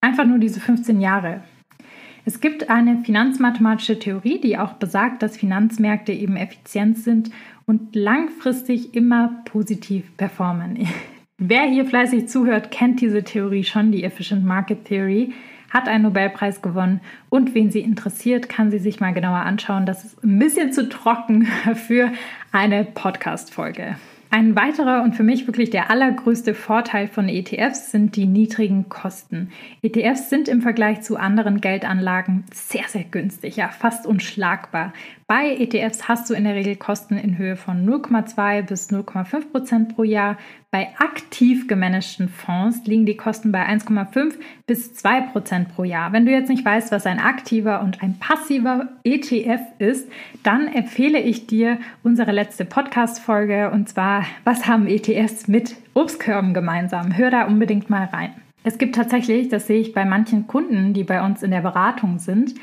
Einfach 0.00 0.26
nur 0.26 0.38
diese 0.38 0.60
15 0.60 1.00
Jahre. 1.00 1.42
Es 2.24 2.40
gibt 2.40 2.70
eine 2.70 2.98
finanzmathematische 2.98 3.98
Theorie, 3.98 4.40
die 4.40 4.58
auch 4.58 4.74
besagt, 4.74 5.22
dass 5.22 5.36
Finanzmärkte 5.36 6.12
eben 6.12 6.36
effizient 6.36 6.98
sind 6.98 7.30
und 7.66 7.94
langfristig 7.96 8.94
immer 8.94 9.42
positiv 9.44 10.16
performen. 10.16 10.86
Wer 11.38 11.62
hier 11.62 11.84
fleißig 11.84 12.28
zuhört, 12.28 12.70
kennt 12.70 13.00
diese 13.00 13.24
Theorie 13.24 13.64
schon, 13.64 13.90
die 13.90 14.04
Efficient 14.04 14.44
Market 14.44 14.84
Theory 14.84 15.32
hat 15.72 15.88
einen 15.88 16.04
Nobelpreis 16.04 16.62
gewonnen 16.62 17.00
und 17.28 17.54
wen 17.54 17.70
sie 17.70 17.80
interessiert, 17.80 18.48
kann 18.48 18.70
sie 18.70 18.78
sich 18.78 19.00
mal 19.00 19.12
genauer 19.12 19.38
anschauen. 19.38 19.86
Das 19.86 20.04
ist 20.04 20.22
ein 20.22 20.38
bisschen 20.38 20.72
zu 20.72 20.88
trocken 20.88 21.44
für 21.86 22.12
eine 22.52 22.84
Podcast-Folge. 22.84 23.96
Ein 24.34 24.56
weiterer 24.56 25.02
und 25.02 25.14
für 25.14 25.24
mich 25.24 25.46
wirklich 25.46 25.68
der 25.68 25.90
allergrößte 25.90 26.54
Vorteil 26.54 27.06
von 27.06 27.28
ETFs 27.28 27.90
sind 27.90 28.16
die 28.16 28.24
niedrigen 28.24 28.88
Kosten. 28.88 29.50
ETFs 29.82 30.30
sind 30.30 30.48
im 30.48 30.62
Vergleich 30.62 31.02
zu 31.02 31.18
anderen 31.18 31.60
Geldanlagen 31.60 32.44
sehr, 32.50 32.88
sehr 32.88 33.04
günstig, 33.04 33.56
ja 33.56 33.68
fast 33.68 34.06
unschlagbar. 34.06 34.94
Bei 35.34 35.56
ETFs 35.56 36.08
hast 36.08 36.28
du 36.28 36.34
in 36.34 36.44
der 36.44 36.54
Regel 36.54 36.76
Kosten 36.76 37.16
in 37.16 37.38
Höhe 37.38 37.56
von 37.56 37.88
0,2 37.88 38.60
bis 38.66 38.90
0,5 38.90 39.50
Prozent 39.50 39.96
pro 39.96 40.02
Jahr. 40.04 40.36
Bei 40.70 40.88
aktiv 40.98 41.68
gemanagten 41.68 42.28
Fonds 42.28 42.84
liegen 42.84 43.06
die 43.06 43.16
Kosten 43.16 43.50
bei 43.50 43.66
1,5 43.66 44.34
bis 44.66 44.92
2 44.92 45.22
Prozent 45.32 45.74
pro 45.74 45.84
Jahr. 45.84 46.12
Wenn 46.12 46.26
du 46.26 46.32
jetzt 46.32 46.50
nicht 46.50 46.66
weißt, 46.66 46.92
was 46.92 47.06
ein 47.06 47.18
aktiver 47.18 47.80
und 47.80 48.02
ein 48.02 48.18
passiver 48.18 48.88
ETF 49.04 49.62
ist, 49.78 50.06
dann 50.42 50.68
empfehle 50.68 51.18
ich 51.18 51.46
dir 51.46 51.78
unsere 52.02 52.32
letzte 52.32 52.66
Podcast-Folge 52.66 53.70
und 53.70 53.88
zwar, 53.88 54.26
was 54.44 54.66
haben 54.66 54.86
ETFs 54.86 55.48
mit 55.48 55.76
Obstkörben 55.94 56.52
gemeinsam? 56.52 57.16
Hör 57.16 57.30
da 57.30 57.46
unbedingt 57.46 57.88
mal 57.88 58.04
rein. 58.04 58.34
Es 58.64 58.76
gibt 58.76 58.96
tatsächlich, 58.96 59.48
das 59.48 59.66
sehe 59.66 59.80
ich 59.80 59.94
bei 59.94 60.04
manchen 60.04 60.46
Kunden, 60.46 60.92
die 60.92 61.04
bei 61.04 61.24
uns 61.24 61.42
in 61.42 61.52
der 61.52 61.62
Beratung 61.62 62.18
sind, 62.18 62.54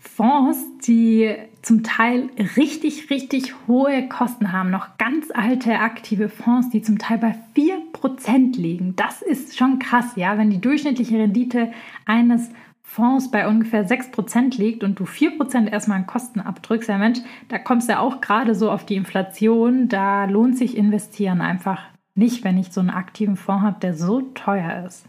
Fonds, 0.00 0.64
die 0.86 1.34
zum 1.68 1.82
Teil 1.82 2.30
richtig, 2.56 3.10
richtig 3.10 3.52
hohe 3.66 4.08
Kosten 4.08 4.52
haben. 4.52 4.70
Noch 4.70 4.96
ganz 4.96 5.30
alte 5.30 5.80
aktive 5.80 6.30
Fonds, 6.30 6.70
die 6.70 6.80
zum 6.80 6.98
Teil 6.98 7.18
bei 7.18 7.34
4% 7.54 8.58
liegen. 8.58 8.96
Das 8.96 9.20
ist 9.20 9.58
schon 9.58 9.78
krass, 9.78 10.16
ja. 10.16 10.38
Wenn 10.38 10.48
die 10.48 10.62
durchschnittliche 10.62 11.18
Rendite 11.18 11.70
eines 12.06 12.48
Fonds 12.80 13.30
bei 13.30 13.46
ungefähr 13.46 13.86
6% 13.86 14.56
liegt 14.56 14.82
und 14.82 14.98
du 14.98 15.04
4% 15.04 15.68
erstmal 15.68 15.98
an 15.98 16.06
Kosten 16.06 16.40
abdrückst, 16.40 16.88
ja 16.88 16.96
Mensch, 16.96 17.18
da 17.48 17.58
kommst 17.58 17.90
du 17.90 17.98
auch 17.98 18.22
gerade 18.22 18.54
so 18.54 18.70
auf 18.70 18.86
die 18.86 18.96
Inflation. 18.96 19.90
Da 19.90 20.24
lohnt 20.24 20.56
sich 20.56 20.74
investieren 20.74 21.42
einfach 21.42 21.82
nicht, 22.14 22.44
wenn 22.44 22.56
ich 22.56 22.72
so 22.72 22.80
einen 22.80 22.88
aktiven 22.88 23.36
Fonds 23.36 23.62
habe, 23.62 23.80
der 23.80 23.92
so 23.92 24.22
teuer 24.22 24.86
ist. 24.86 25.06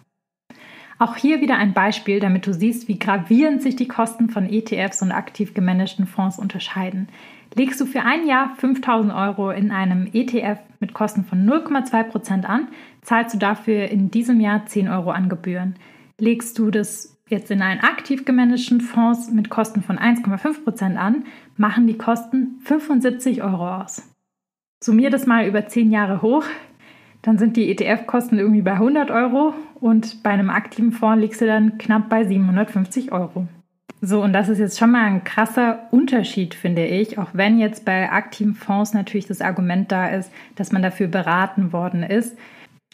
Auch 1.01 1.15
hier 1.15 1.39
wieder 1.39 1.55
ein 1.55 1.71
Beispiel, 1.71 2.19
damit 2.19 2.45
du 2.45 2.53
siehst, 2.53 2.89
wie 2.89 2.99
gravierend 2.99 3.61
sich 3.61 3.77
die 3.77 3.87
Kosten 3.87 4.29
von 4.29 4.49
ETFs 4.49 5.01
und 5.01 5.13
aktiv 5.13 5.53
gemanagten 5.53 6.05
Fonds 6.05 6.37
unterscheiden. 6.37 7.07
Legst 7.55 7.79
du 7.79 7.85
für 7.85 8.01
ein 8.01 8.27
Jahr 8.27 8.53
5000 8.57 9.13
Euro 9.13 9.49
in 9.51 9.71
einem 9.71 10.09
ETF 10.11 10.59
mit 10.81 10.93
Kosten 10.93 11.23
von 11.23 11.49
0,2% 11.49 12.43
an, 12.43 12.67
zahlst 13.01 13.33
du 13.33 13.39
dafür 13.39 13.87
in 13.87 14.11
diesem 14.11 14.41
Jahr 14.41 14.65
10 14.65 14.89
Euro 14.89 15.11
an 15.11 15.29
Gebühren. 15.29 15.75
Legst 16.19 16.59
du 16.59 16.69
das 16.69 17.17
jetzt 17.29 17.49
in 17.49 17.61
einen 17.61 17.79
aktiv 17.79 18.25
gemanagten 18.25 18.81
Fonds 18.81 19.31
mit 19.31 19.49
Kosten 19.49 19.81
von 19.81 19.97
1,5% 19.97 20.97
an, 20.97 21.23
machen 21.55 21.87
die 21.87 21.97
Kosten 21.97 22.59
75 22.65 23.41
Euro 23.41 23.81
aus. 23.81 24.03
Summier 24.83 25.09
das 25.09 25.25
mal 25.25 25.47
über 25.47 25.65
10 25.65 25.91
Jahre 25.91 26.21
hoch, 26.21 26.43
dann 27.21 27.37
sind 27.37 27.57
die 27.57 27.69
ETF-Kosten 27.69 28.39
irgendwie 28.39 28.61
bei 28.61 28.73
100 28.73 29.11
Euro 29.11 29.53
und 29.79 30.23
bei 30.23 30.29
einem 30.29 30.49
aktiven 30.49 30.91
Fonds 30.91 31.21
liegst 31.21 31.41
du 31.41 31.45
dann 31.45 31.77
knapp 31.77 32.09
bei 32.09 32.23
750 32.23 33.11
Euro. 33.11 33.47
So, 34.01 34.23
und 34.23 34.31
das 34.31 34.47
ist 34.47 34.59
jetzt 34.59 34.79
schon 34.79 34.91
mal 34.91 35.03
ein 35.03 35.25
krasser 35.25 35.87
Unterschied, 35.91 36.55
finde 36.55 36.85
ich, 36.85 37.17
auch 37.17 37.29
wenn 37.33 37.59
jetzt 37.59 37.83
bei 37.83 38.09
aktiven 38.09 38.53
Fonds 38.53 38.93
natürlich 38.93 39.27
das 39.27 39.41
Argument 39.41 39.91
da 39.91 40.07
ist, 40.07 40.31
dass 40.55 40.71
man 40.71 40.81
dafür 40.81 41.07
beraten 41.07 41.73
worden 41.73 42.03
ist. 42.03 42.37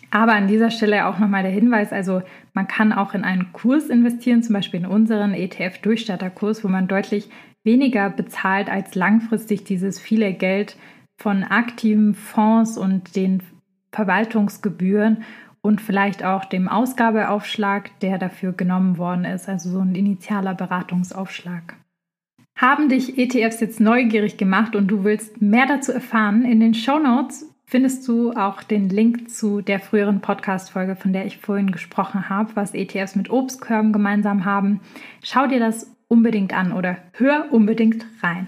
Aber 0.09 0.33
an 0.33 0.47
dieser 0.47 0.71
Stelle 0.71 1.05
auch 1.05 1.19
nochmal 1.19 1.43
der 1.43 1.51
Hinweis, 1.51 1.91
also 1.91 2.23
man 2.53 2.67
kann 2.67 2.91
auch 2.91 3.13
in 3.13 3.23
einen 3.23 3.53
Kurs 3.53 3.89
investieren, 3.89 4.41
zum 4.41 4.53
Beispiel 4.53 4.79
in 4.79 4.85
unseren 4.87 5.33
ETF-Durchstarterkurs, 5.33 6.63
wo 6.63 6.69
man 6.69 6.87
deutlich 6.87 7.29
weniger 7.63 8.09
bezahlt 8.09 8.69
als 8.69 8.95
langfristig 8.95 9.63
dieses 9.63 9.99
viele 9.99 10.33
Geld 10.33 10.77
von 11.17 11.43
aktiven 11.43 12.15
Fonds 12.15 12.77
und 12.77 13.15
den 13.15 13.43
Verwaltungsgebühren 13.95 15.23
und 15.61 15.81
vielleicht 15.81 16.23
auch 16.23 16.45
dem 16.45 16.67
Ausgabeaufschlag, 16.67 17.99
der 18.01 18.19
dafür 18.19 18.51
genommen 18.51 18.97
worden 18.97 19.25
ist, 19.25 19.49
also 19.49 19.71
so 19.71 19.79
ein 19.79 19.95
initialer 19.95 20.53
Beratungsaufschlag. 20.53 21.75
Haben 22.57 22.87
dich 22.89 23.17
ETFs 23.17 23.59
jetzt 23.61 23.79
neugierig 23.79 24.37
gemacht 24.37 24.75
und 24.75 24.87
du 24.87 25.03
willst 25.03 25.41
mehr 25.41 25.65
dazu 25.65 25.91
erfahren? 25.91 26.45
In 26.45 26.59
den 26.59 26.73
Show 26.73 26.99
Notes 26.99 27.51
findest 27.65 28.07
du 28.07 28.31
auch 28.33 28.63
den 28.63 28.89
Link 28.89 29.29
zu 29.29 29.61
der 29.61 29.79
früheren 29.79 30.21
Podcast-Folge, 30.21 30.95
von 30.95 31.11
der 31.11 31.25
ich 31.25 31.37
vorhin 31.37 31.71
gesprochen 31.71 32.29
habe, 32.29 32.55
was 32.55 32.73
ETFs 32.73 33.15
mit 33.15 33.29
Obstkörben 33.29 33.91
gemeinsam 33.91 34.45
haben. 34.45 34.81
Schau 35.23 35.47
dir 35.47 35.59
das 35.59 35.91
unbedingt 36.07 36.53
an 36.53 36.71
oder 36.71 36.97
hör 37.13 37.51
unbedingt 37.51 38.05
rein. 38.21 38.47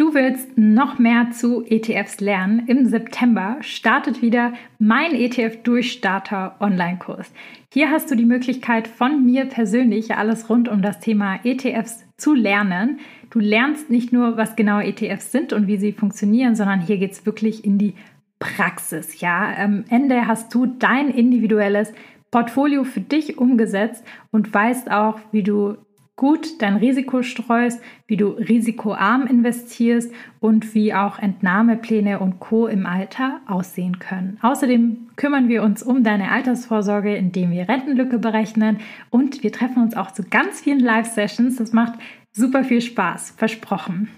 Du 0.00 0.14
willst 0.14 0.56
noch 0.56 0.98
mehr 0.98 1.30
zu 1.30 1.62
ETFs 1.62 2.20
lernen? 2.20 2.66
Im 2.68 2.86
September 2.86 3.58
startet 3.60 4.22
wieder 4.22 4.54
mein 4.78 5.14
ETF-Durchstarter 5.14 6.56
Online-Kurs. 6.58 7.30
Hier 7.70 7.90
hast 7.90 8.10
du 8.10 8.14
die 8.14 8.24
Möglichkeit 8.24 8.88
von 8.88 9.26
mir 9.26 9.44
persönlich 9.44 10.14
alles 10.14 10.48
rund 10.48 10.70
um 10.70 10.80
das 10.80 11.00
Thema 11.00 11.38
ETFs 11.44 12.02
zu 12.16 12.32
lernen. 12.32 13.00
Du 13.28 13.40
lernst 13.40 13.90
nicht 13.90 14.10
nur, 14.10 14.38
was 14.38 14.56
genau 14.56 14.80
ETFs 14.80 15.32
sind 15.32 15.52
und 15.52 15.66
wie 15.66 15.76
sie 15.76 15.92
funktionieren, 15.92 16.54
sondern 16.54 16.80
hier 16.80 16.96
geht 16.96 17.12
es 17.12 17.26
wirklich 17.26 17.66
in 17.66 17.76
die 17.76 17.92
Praxis. 18.38 19.20
Ja, 19.20 19.54
am 19.54 19.84
Ende 19.90 20.26
hast 20.26 20.54
du 20.54 20.64
dein 20.64 21.10
individuelles 21.10 21.92
Portfolio 22.30 22.84
für 22.84 23.02
dich 23.02 23.36
umgesetzt 23.36 24.02
und 24.30 24.54
weißt 24.54 24.90
auch, 24.90 25.20
wie 25.30 25.42
du 25.42 25.76
gut 26.20 26.60
dein 26.60 26.76
Risiko 26.76 27.22
streust, 27.22 27.80
wie 28.06 28.18
du 28.18 28.28
risikoarm 28.28 29.26
investierst 29.26 30.12
und 30.38 30.74
wie 30.74 30.92
auch 30.92 31.18
Entnahmepläne 31.18 32.20
und 32.20 32.40
Co 32.40 32.66
im 32.66 32.84
Alter 32.84 33.40
aussehen 33.46 34.00
können. 34.00 34.36
Außerdem 34.42 35.08
kümmern 35.16 35.48
wir 35.48 35.62
uns 35.62 35.82
um 35.82 36.04
deine 36.04 36.30
Altersvorsorge, 36.30 37.16
indem 37.16 37.52
wir 37.52 37.70
Rentenlücke 37.70 38.18
berechnen 38.18 38.80
und 39.08 39.42
wir 39.42 39.50
treffen 39.50 39.82
uns 39.82 39.96
auch 39.96 40.10
zu 40.10 40.22
ganz 40.22 40.60
vielen 40.60 40.80
Live-Sessions. 40.80 41.56
Das 41.56 41.72
macht 41.72 41.94
super 42.32 42.64
viel 42.64 42.82
Spaß, 42.82 43.30
versprochen. 43.38 44.10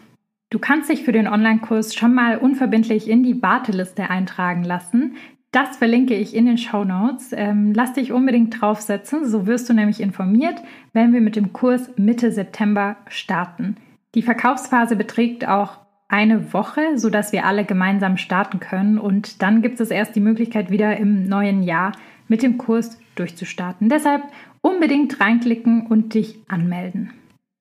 Du 0.50 0.58
kannst 0.58 0.90
dich 0.90 1.04
für 1.04 1.12
den 1.12 1.28
Online-Kurs 1.28 1.94
schon 1.94 2.14
mal 2.14 2.36
unverbindlich 2.36 3.08
in 3.08 3.22
die 3.22 3.40
Warteliste 3.40 4.10
eintragen 4.10 4.64
lassen. 4.64 5.14
Das 5.52 5.76
verlinke 5.76 6.14
ich 6.14 6.34
in 6.34 6.46
den 6.46 6.56
Show 6.56 6.82
Notes. 6.82 7.32
Ähm, 7.32 7.74
lass 7.74 7.92
dich 7.92 8.10
unbedingt 8.10 8.60
draufsetzen, 8.60 9.28
so 9.28 9.46
wirst 9.46 9.68
du 9.68 9.74
nämlich 9.74 10.00
informiert, 10.00 10.62
wenn 10.94 11.12
wir 11.12 11.20
mit 11.20 11.36
dem 11.36 11.52
Kurs 11.52 11.90
Mitte 11.96 12.32
September 12.32 12.96
starten. 13.06 13.76
Die 14.14 14.22
Verkaufsphase 14.22 14.96
beträgt 14.96 15.46
auch 15.46 15.78
eine 16.08 16.54
Woche, 16.54 16.98
sodass 16.98 17.32
wir 17.32 17.44
alle 17.44 17.66
gemeinsam 17.66 18.16
starten 18.16 18.60
können 18.60 18.98
und 18.98 19.42
dann 19.42 19.60
gibt 19.60 19.78
es 19.80 19.90
erst 19.90 20.16
die 20.16 20.20
Möglichkeit, 20.20 20.70
wieder 20.70 20.96
im 20.96 21.28
neuen 21.28 21.62
Jahr 21.62 21.92
mit 22.28 22.42
dem 22.42 22.56
Kurs 22.56 22.98
durchzustarten. 23.14 23.90
Deshalb 23.90 24.22
unbedingt 24.62 25.20
reinklicken 25.20 25.86
und 25.86 26.14
dich 26.14 26.38
anmelden. 26.48 27.12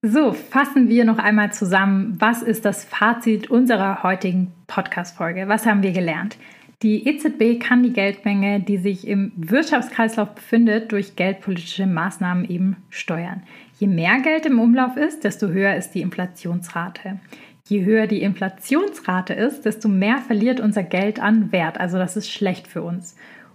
So, 0.02 0.32
fassen 0.32 0.88
wir 0.88 1.04
noch 1.04 1.18
einmal 1.18 1.52
zusammen, 1.52 2.16
was 2.18 2.42
ist 2.42 2.64
das 2.64 2.84
Fazit 2.84 3.50
unserer 3.50 4.02
heutigen 4.02 4.52
Podcast-Folge? 4.66 5.46
Was 5.46 5.64
haben 5.66 5.82
wir 5.82 5.92
gelernt? 5.92 6.38
Die 6.82 7.06
EZB 7.06 7.60
kann 7.60 7.84
die 7.84 7.92
Geldmenge, 7.92 8.58
die 8.58 8.76
sich 8.76 9.06
im 9.06 9.30
Wirtschaftskreislauf 9.36 10.34
befindet, 10.34 10.90
durch 10.90 11.14
geldpolitische 11.14 11.86
Maßnahmen 11.86 12.48
eben 12.50 12.76
steuern. 12.90 13.44
Je 13.78 13.86
mehr 13.86 14.20
Geld 14.20 14.46
im 14.46 14.58
Umlauf 14.58 14.96
ist, 14.96 15.22
desto 15.22 15.48
höher 15.48 15.76
ist 15.76 15.92
die 15.92 16.00
Inflationsrate. 16.00 17.20
Je 17.68 17.84
höher 17.84 18.08
die 18.08 18.22
Inflationsrate 18.22 19.32
ist, 19.32 19.64
desto 19.64 19.88
mehr 19.88 20.18
verliert 20.18 20.58
unser 20.58 20.82
Geld 20.82 21.22
an 21.22 21.52
Wert. 21.52 21.78
Also 21.78 21.98
das 21.98 22.16
ist 22.16 22.28
schlecht 22.28 22.66
für 22.66 22.82
uns. 22.82 23.14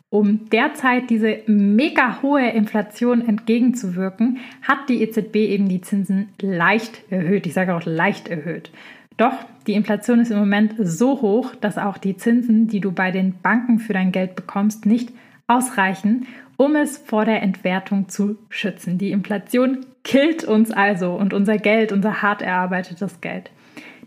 Um 0.10 0.50
derzeit 0.50 1.10
diese 1.10 1.40
mega 1.48 2.22
hohe 2.22 2.50
Inflation 2.52 3.28
entgegenzuwirken, 3.28 4.38
hat 4.62 4.88
die 4.88 5.02
EZB 5.02 5.36
eben 5.36 5.68
die 5.68 5.82
Zinsen 5.82 6.30
leicht 6.42 7.02
erhöht. 7.12 7.46
Ich 7.46 7.54
sage 7.54 7.76
auch 7.76 7.84
leicht 7.84 8.30
erhöht. 8.30 8.72
Doch 9.18 9.34
die 9.66 9.74
Inflation 9.74 10.20
ist 10.20 10.32
im 10.32 10.38
Moment 10.38 10.76
so 10.80 11.22
hoch, 11.22 11.56
dass 11.56 11.78
auch 11.78 11.98
die 11.98 12.16
Zinsen, 12.16 12.68
die 12.68 12.80
du 12.80 12.92
bei 12.92 13.12
den 13.12 13.42
Banken 13.42 13.80
für 13.80 13.94
dein 13.94 14.12
Geld 14.12 14.36
bekommst, 14.36 14.86
nicht 14.86 15.12
ausreichen, 15.48 16.28
um 16.56 16.76
es 16.76 16.98
vor 16.98 17.26
der 17.26 17.42
Entwertung 17.42 18.10
zu 18.10 18.38
schützen. 18.50 18.98
Die 18.98 19.12
Inflation 19.12 19.86
killt 20.04 20.44
uns 20.44 20.72
also 20.72 21.14
und 21.14 21.34
unser 21.34 21.58
Geld, 21.58 21.92
unser 21.92 22.22
hart 22.22 22.42
erarbeitetes 22.42 23.20
Geld. 23.22 23.52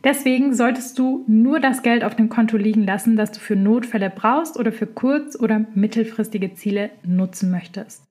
Deswegen 0.02 0.54
solltest 0.54 0.98
du 0.98 1.24
nur 1.26 1.60
das 1.60 1.82
Geld 1.82 2.04
auf 2.04 2.16
dem 2.16 2.30
Konto 2.30 2.56
liegen 2.56 2.84
lassen, 2.84 3.16
das 3.16 3.32
du 3.32 3.38
für 3.38 3.56
Notfälle 3.56 4.10
brauchst 4.14 4.58
oder 4.58 4.72
für 4.72 4.86
kurz- 4.86 5.38
oder 5.38 5.66
mittelfristige 5.74 6.54
Ziele 6.54 6.90
nutzen 7.04 7.50
möchtest. 7.50 8.04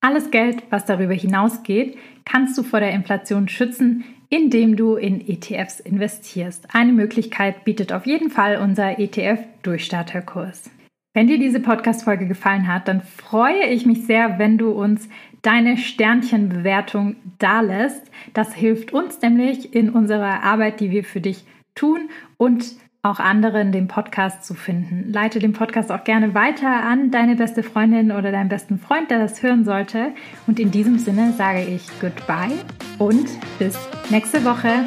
Alles 0.00 0.30
Geld, 0.30 0.62
was 0.70 0.84
darüber 0.84 1.14
hinausgeht, 1.14 1.98
kannst 2.24 2.56
du 2.56 2.62
vor 2.62 2.78
der 2.78 2.92
Inflation 2.92 3.48
schützen, 3.48 4.04
indem 4.28 4.76
du 4.76 4.96
in 4.96 5.20
ETFs 5.26 5.80
investierst. 5.80 6.68
Eine 6.72 6.92
Möglichkeit 6.92 7.64
bietet 7.64 7.92
auf 7.92 8.06
jeden 8.06 8.30
Fall 8.30 8.58
unser 8.58 8.98
ETF-Durchstarterkurs. 8.98 10.70
Wenn 11.14 11.28
dir 11.28 11.38
diese 11.38 11.60
Podcast-Folge 11.60 12.26
gefallen 12.26 12.68
hat, 12.68 12.88
dann 12.88 13.00
freue 13.00 13.66
ich 13.68 13.86
mich 13.86 14.04
sehr, 14.04 14.38
wenn 14.38 14.58
du 14.58 14.72
uns 14.72 15.08
deine 15.40 15.78
Sternchenbewertung 15.78 17.16
dalässt. 17.38 18.10
Das 18.34 18.54
hilft 18.54 18.92
uns 18.92 19.22
nämlich 19.22 19.74
in 19.74 19.90
unserer 19.90 20.42
Arbeit, 20.42 20.80
die 20.80 20.90
wir 20.90 21.04
für 21.04 21.20
dich 21.20 21.44
tun 21.74 22.10
und 22.36 22.66
auch 23.06 23.20
anderen 23.20 23.72
den 23.72 23.88
Podcast 23.88 24.44
zu 24.44 24.54
finden. 24.54 25.12
Leite 25.12 25.38
den 25.38 25.52
Podcast 25.52 25.90
auch 25.90 26.04
gerne 26.04 26.34
weiter 26.34 26.68
an 26.68 27.10
deine 27.10 27.36
beste 27.36 27.62
Freundin 27.62 28.12
oder 28.12 28.32
deinen 28.32 28.48
besten 28.48 28.78
Freund, 28.78 29.10
der 29.10 29.18
das 29.18 29.42
hören 29.42 29.64
sollte. 29.64 30.12
Und 30.46 30.60
in 30.60 30.70
diesem 30.70 30.98
Sinne 30.98 31.32
sage 31.32 31.62
ich 31.62 31.88
Goodbye 32.00 32.52
und 32.98 33.28
bis 33.58 33.78
nächste 34.10 34.44
Woche. 34.44 34.84